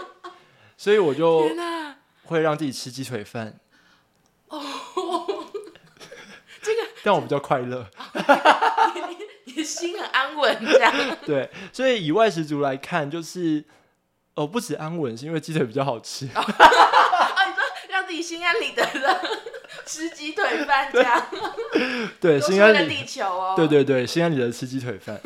[0.78, 1.50] 所以我就
[2.26, 3.60] 会让自己吃鸡腿饭。
[4.50, 4.62] 哦
[6.62, 7.90] 这个，但我比较快乐。
[9.72, 10.94] 心很安稳，这样。
[11.26, 13.64] 对，所以以外食族来看，就是
[14.36, 16.26] 哦，不止安稳，是因为鸡腿比较好吃。
[16.36, 19.22] 哦， 你说让自己心安理得的
[19.86, 21.28] 吃鸡腿饭这样，
[22.20, 23.54] 对，心安理得地球哦。
[23.56, 25.20] 对对对，心安理得吃鸡腿饭。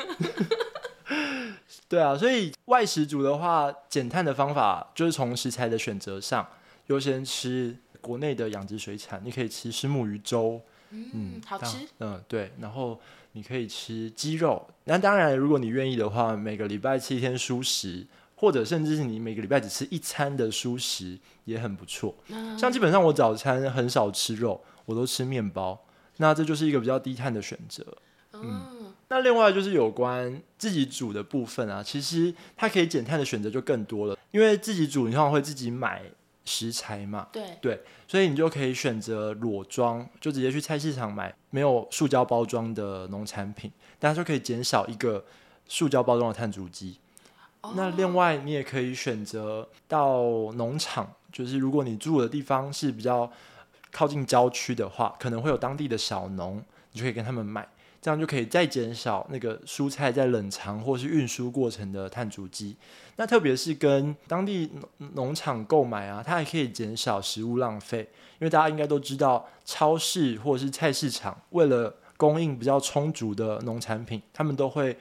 [1.87, 6.47] 对啊，所以外食族的话，减碳的方法就是从食材的选择上，
[6.87, 9.21] 优先吃国内的养殖水产。
[9.23, 11.87] 你可以吃石目鱼粥，嗯，好吃。
[11.99, 12.51] 嗯，对。
[12.59, 12.99] 然后
[13.35, 14.65] 你可以吃鸡肉。
[14.85, 22.15] 那当然，如果你愿意的话，每个礼拜吃一天蔬食，或者甚至是你每个礼拜只吃一餐的蔬食，也很不错。
[22.29, 25.77] 嗯像基本上我早餐很少吃肉，我都吃面包。
[26.17, 27.85] 那这就是一个比较低碳的选择。
[28.31, 36.03] 嗯，那另外就是有关自己煮的部分啊，其实它可以减碳的选择就更多了，因为自己煮你通常会自己买
[36.45, 45.25] 食材嘛，对对，所以你就可以选择裸装，就直接去菜市场买没有塑胶包装的农产品，大家就可以减少一个
[45.67, 46.99] 塑胶包装的碳足迹。
[47.73, 50.21] 那另外你也可以选择到
[50.53, 53.31] 农场，就是如果你住的地方是比较
[53.91, 57.67] 靠近郊区的话，可能会有当地的小农，你就可以跟他们买。
[58.05, 62.75] 这样就可以再减少那个蔬菜在冷藏或是运输过程的碳足迹。
[63.15, 68.07] 那特别是跟当地农农场购买啊，它还可以减少食物浪费。
[68.33, 74.95] 因为大家应该都知道，超市或者是菜市场为了供应比较充足的农产品，他们都会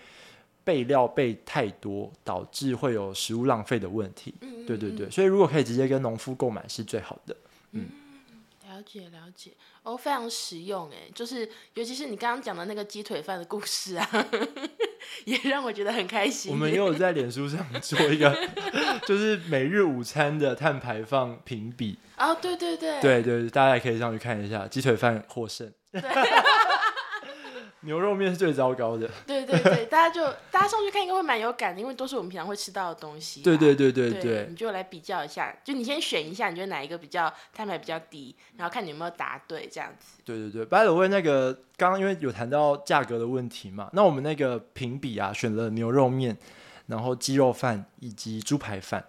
[0.65, 4.33] 备料备太多，导致会有食物浪费的问题。
[4.41, 7.37] 嗯对对对，所以如果可以直接跟农夫购买是最好的。
[8.75, 9.53] 了解了解，
[9.83, 14.27] 哦，非常实用哎，就是尤其是你刚刚讲的那个鸡腿饭的故事啊，
[15.25, 16.51] 也让我觉得很开心。
[16.51, 18.37] 我们也有在脸书上做一个，
[19.07, 21.97] 就是每日午餐的碳排放评比。
[22.17, 25.73] 哦，对对对，对对，大家也可以上去看一下，鸡腿饭获胜，
[27.85, 29.09] 牛肉面是最糟糕的。
[29.27, 33.45] 对对对，大家就大家上去看应该会蛮有感的，因为都是我们平常会吃到的东西啦。
[33.45, 40.19] 对对对对对对你就来比较一下，就你先选一下，你觉得哪一个比较碳排比较低，然后看你有没有答对这样子。
[40.25, 40.65] 对对对。
[40.65, 46.37] By the way，那个刚刚因为有谈到价格的问题嘛，那我们那个评比啊，选了牛肉面，
[46.87, 49.05] 然后鸡肉饭以及猪排饭。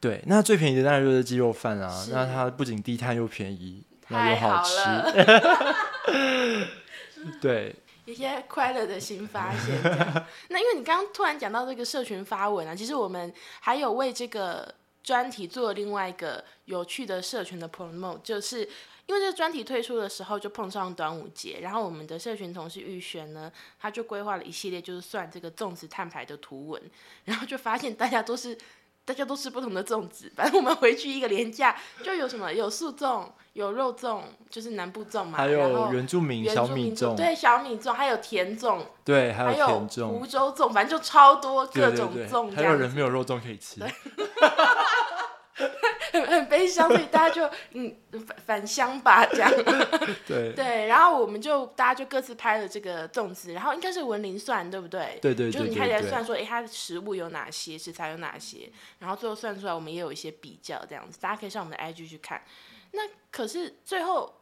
[0.00, 4.78] 对，那最便宜的当然就是鸡肉饭啊，那它不仅低碳又便宜，然后又好吃。
[4.78, 5.12] 了，
[7.42, 7.74] 对，
[8.10, 9.78] 一些快乐的新发现。
[10.48, 18.60] 那因为你刚刚突然讲到这个社群发文啊，其实我们还有为这个专题做另外一个有趣的社群的 promote，就是
[19.06, 26.82] 因为这个专题推出的时候就碰上端午节，然后我们的社群同事玉璇呢，他就规划了一系列就是算这个粽子碳排的图文，
[27.26, 28.56] 然后就发现大家都是。
[29.08, 40.08] 大家都吃不同的粽子，反正我们回去一个廉价就有什么有素粽、有肉粽，就是南部粽嘛，还有原住民小米粽，对小米粽，还有甜粽，对，还还有有甜粽。
[40.08, 43.80] 湖，州粽，反正就超多各种粽还有人没有肉粽可以吃。
[46.12, 47.94] 很很悲伤，所以大家就 嗯
[48.26, 49.50] 返返乡吧这样。
[50.26, 55.18] 对对，然后我们就大家就各自拍了这个粽子，然后应该是文林算对不对？
[55.20, 62.42] 对对对就是你开始来算说，哎，它的食物有哪些，食材有哪些，然后最后算出来，我们也有一些比较这样子，大家可以上我们的 IG 去看。
[62.92, 64.40] 那可是最后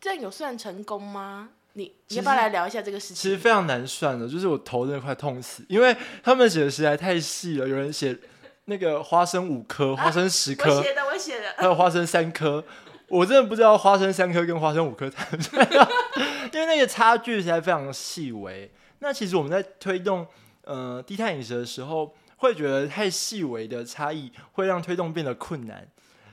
[0.00, 1.50] 这样有算成功吗？
[1.74, 3.16] 你你要不要来聊一下这个事情？
[3.16, 8.18] 其实非常难算的，就是我头真的快痛死，因为他们写的实在太细了，有人写
[8.68, 11.54] 那个花生五颗，花生十我颗，写的，我写的。
[11.56, 12.62] 还有花生三颗。
[13.08, 15.06] 我真的不知道花生三颗跟花生五颗
[16.52, 18.70] 因为那个差距实在非常细微。
[18.98, 20.26] 那其实我们在推动
[20.64, 25.88] 呃低碳饮食的时候，会觉得太细微的差异会让推动变得困难。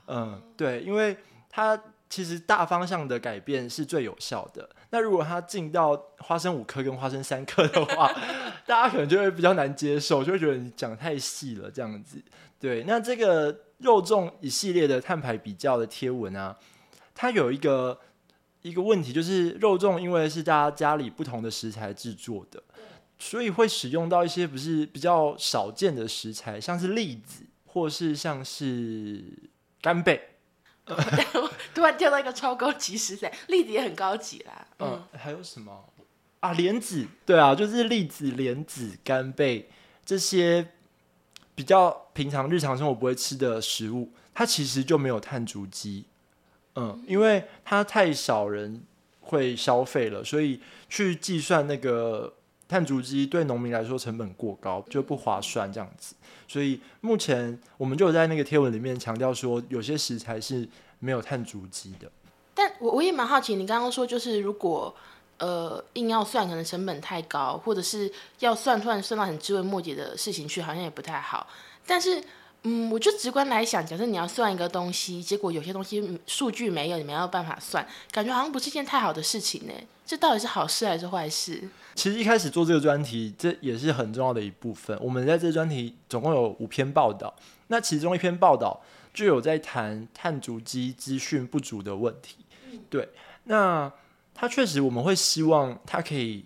[0.08, 1.16] 嗯，对，因为
[1.48, 4.68] 它其实大方向的改变是最有效的。
[4.90, 8.12] 那如果它进到花生五颗跟花生三颗的话，
[8.66, 12.22] 大家可能就会比较难接受，就会觉得你讲太细了这样子。
[12.58, 16.56] 对，那这个肉粽一系列的碳排比较的贴文啊，
[17.14, 18.00] 它有一个
[18.62, 22.62] 一个问题，就是肉粽因为是大家家里不同的食材制作的，
[23.18, 29.22] 所以会使用到一些不是比较少见的食材，像是栗子，或是像是
[29.82, 30.35] 干贝，
[31.74, 34.66] 突然跳到一个超高级食材，栗子也很高级啦。
[34.78, 35.84] 嗯，还有什么
[36.40, 36.52] 啊？
[36.52, 39.68] 莲子，对啊，就是栗子、莲子、干贝
[40.04, 40.68] 这些
[41.54, 46.04] 比较平常日常生活不会吃的食物，它其实就没有碳足迹。
[46.76, 48.84] 嗯，因为它太少人
[49.20, 52.35] 会消费了，所以去计算那个
[52.68, 56.14] 碳足迹对农民来说成本过高，就不划算这样子。
[56.48, 62.10] 所以目前我们就在那个贴文里面强调说，有些食材是没有碳足迹的。
[62.54, 64.94] 但我我也蛮好奇，你刚刚说就是如果
[65.38, 71.46] 呃硬要算，可能成本太高，或者是要算突然算到很枝微末节的事情去，好像也不太好。
[71.86, 72.22] 但是
[72.62, 79.72] 嗯，我就直观来想，假设你要算一个东西，结果有些东西数据没有，你没有办法算，感觉好像不是件太好的事情呢。
[80.04, 81.68] 这到底是好事还是坏事？
[81.96, 84.96] 其实一开始做这个专题，这也是很重要的一部分。
[85.00, 87.34] 我们在这专题总共有五篇报道，
[87.68, 88.80] 那其中一篇报道
[89.14, 92.36] 就有在谈碳足迹资讯不足的问题。
[92.90, 93.08] 对，
[93.44, 93.90] 那
[94.34, 96.44] 它确实我们会希望它可以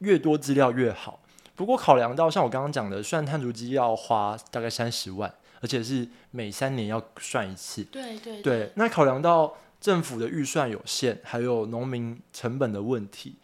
[0.00, 1.20] 越多资料越好。
[1.54, 7.84] 不过考量到像我刚刚讲的，算碳足迹要花大概三十万，而且是每三年要算一次。
[7.84, 9.56] 对对对，那考量到。
[9.80, 13.36] 政府的预算有限，还有农民成本的问题，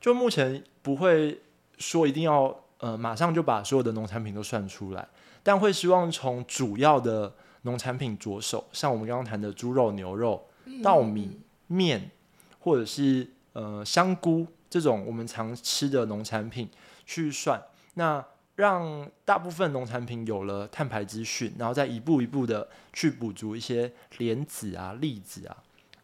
[0.00, 1.40] 就目前不会
[1.78, 5.08] 说一定要呃马上就把所有的农产品都算出来，
[5.42, 7.32] 但会希望从主要的
[7.62, 10.46] 农产品着手，像我们刚刚谈的猪肉、牛肉、
[10.82, 12.10] 稻米、面，
[12.60, 16.68] 或者是呃香菇这种我们常吃的农产品
[17.06, 17.62] 去算，
[17.94, 18.22] 那
[18.56, 25.56] 让大部分农产品有了碳排资讯，然后再一步一步的去补足一些莲子啊、栗子啊。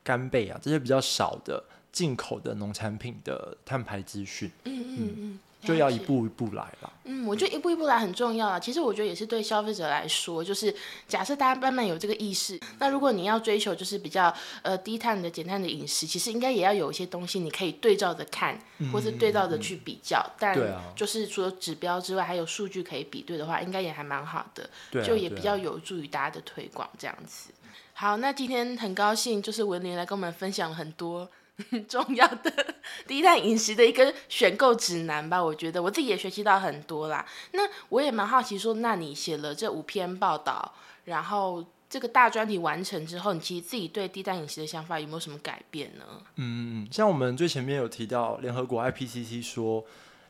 [0.02, 1.62] 干贝啊，这些比较少的
[1.92, 6.92] 进口的农产品的碳排资讯，嗯嗯嗯，就要一步一步来了。
[7.04, 8.60] 嗯，我觉得一步一步来很重要啊。
[8.60, 10.74] 其实我觉得也是对消费者来说，就是
[11.08, 14.32] 假设大家慢慢有这个意识，那如果你要追求就是比较
[14.62, 18.58] 呃低碳的、减碳的饮食，其实应该也要有一些东西你可以对照着看，
[18.92, 20.24] 或是对照着去比较。
[20.38, 20.56] 但
[20.94, 24.70] 就是除了指标之外，还有数据可以比对的话，应该也还蛮好的，
[25.02, 27.50] 就也比较有助于大家的推广这样子。
[27.92, 31.28] 好，那今天很高兴，就是文林来跟我们分享很多
[31.88, 32.74] 重要的
[33.06, 35.42] 低碳饮食的一个选购指南吧。
[35.42, 37.24] 我觉得我自己也学习到很多啦。
[37.52, 40.72] 那我也蛮好奇，说那你写了这五篇报道，
[41.04, 46.04] 然后这个大专题完成之后，你其实自己对低碳饮食的想法有没有什么改变呢？
[46.36, 49.84] 嗯，像我们最前面有提到，联合国 IPCC 说，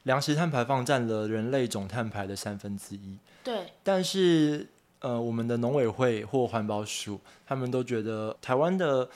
[0.05, 3.19] 粮食碳排放占了人类总碳排的三分之一。
[3.45, 4.69] 对，但是。
[5.03, 9.09] 呃，我们的农委会或环保署，他们都觉得台湾的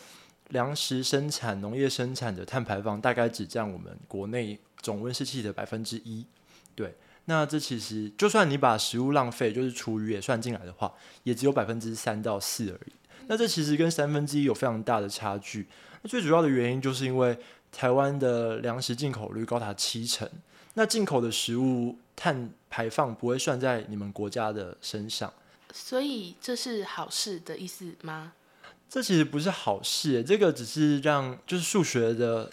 [0.55, 6.25] 粮食生产、农业生产的碳排放大概只占我们国内总温室气体的百分之一。
[6.77, 6.95] 对，
[7.25, 10.95] 那这其实就算你把食物浪费，就是厨余也算进来的话，
[11.25, 12.93] 也只有百分之三到四而已。
[13.27, 15.67] 那这其实跟三分之一有非常大的差距。
[16.03, 17.37] 那最主要的原因就是因为
[17.73, 20.29] 台湾的粮食进口率高达七成，
[20.75, 25.33] 那进口的食物碳排放不会算在你们国家的身上。
[25.73, 28.35] 所以这是好事的意思吗？
[28.95, 32.49] 这其实不是好事，这个只是让就是数学的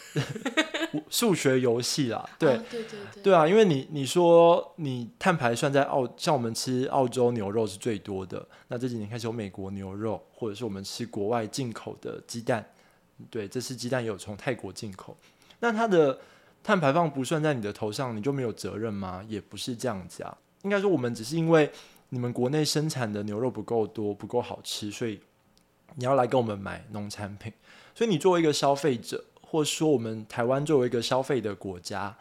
[1.08, 2.28] 数学游戏啦。
[2.40, 12.66] 对对对对，对啊，因为你你说你碳排算在澳，像我们吃澳洲牛肉是最多的，那这几年开始有美国牛肉，或者是我们吃国外进口的鸡蛋，
[13.30, 15.16] 对，这次鸡蛋有从泰国进口，
[15.60, 16.20] 那它的
[16.64, 19.24] 碳排放不算在你的头上，你就没有责任吗？
[19.28, 21.72] 也不是这样子啊，应该说我们只是因为。
[22.14, 25.18] 你们国内生产的牛肉不够多，不够好吃，所以
[25.96, 27.52] 你要来跟我们买农产品。
[27.94, 32.16] 所以你作为一个消费者，或者说我们台湾作为一个消费的国家，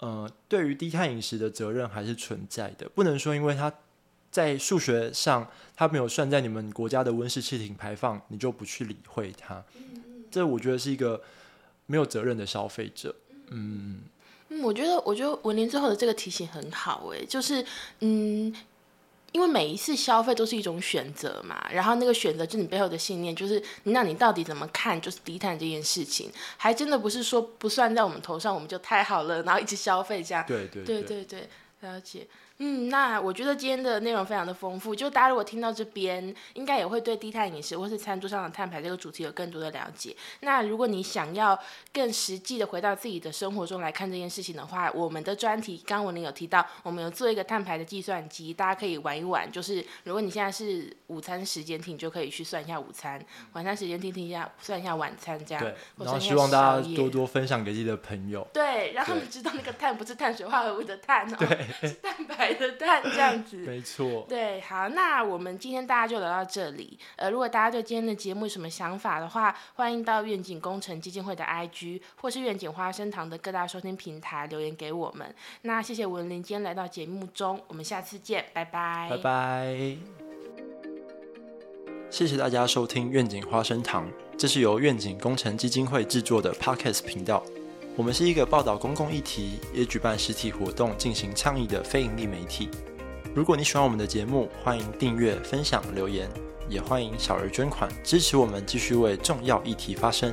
[0.00, 2.88] 呃，对于低碳饮食的责任还是存在的。
[2.90, 3.72] 不能说因为它
[4.30, 9.64] 在数学上它没有算在你们国家的温室气体排放，你就不去理会它。
[10.30, 11.22] 这我觉得是一个
[11.86, 13.14] 没有责任的消费者。
[13.48, 14.02] 嗯
[14.50, 17.64] 嗯，我觉得我觉得文林最后的这个提醒很好，诶，就是
[18.00, 18.54] 嗯。
[19.32, 30.44] 因为每一次消费都是一种选择嘛，然后那个选择就是你背后的信念，就是那你到底怎么看就是低碳这件事情，还真的不是说不算在我们头上我们就太好了，然后一直消费这样。
[30.46, 31.48] 对对对对对，
[31.80, 32.26] 了解。
[32.60, 40.16] 嗯，那我觉得今天的内容非常的丰富，就大家如果听到这边，应该也会对低碳饮食或是餐桌上的碳排这个主题有更多的了解。
[40.40, 41.56] 那如果你想要
[41.92, 49.50] 更实际的回到自己的生活中来看这件事情的话，我们的专题刚文玲有提到，我们有做一个碳排的计算机，大家可以玩一玩。
[49.50, 53.20] 就是如果你现在是午餐时间听，就可以去算一下午餐；
[53.52, 55.62] 晚餐时间听听一下，算一下晚餐这样。
[55.62, 58.44] 对，然后希望大家多多分享给自己的朋友。
[58.52, 61.36] 对，让他们知道那个碳不是碳水化合物的碳哦，
[61.82, 63.28] 是蛋白的蛋这样。
[63.28, 64.24] 样子， 没错。
[64.28, 66.98] 对，好，那我们今天大家就聊到这里。
[67.16, 75.34] 呃，如果大家对今天的节目有什么想法的话，欢迎到愿景工程基金会的 IG 或是愿景花生堂的各大收听平台留言给我们。
[75.62, 79.96] 那谢谢文林今天来到节目中，我们下次见，拜拜，拜拜。
[82.10, 87.44] 谢谢大家收听愿景花生堂，这是由愿景工程基金会制作的 Podcast 频道。
[87.98, 92.68] 我们是一个报道公共议题，也举办实体活动进行倡议的非营利媒体。
[93.34, 96.30] 如果你喜欢我们的节目，欢迎订阅、分享、留言，
[96.68, 100.32] 也欢迎小额捐款支持我们，继续为重要议题发声。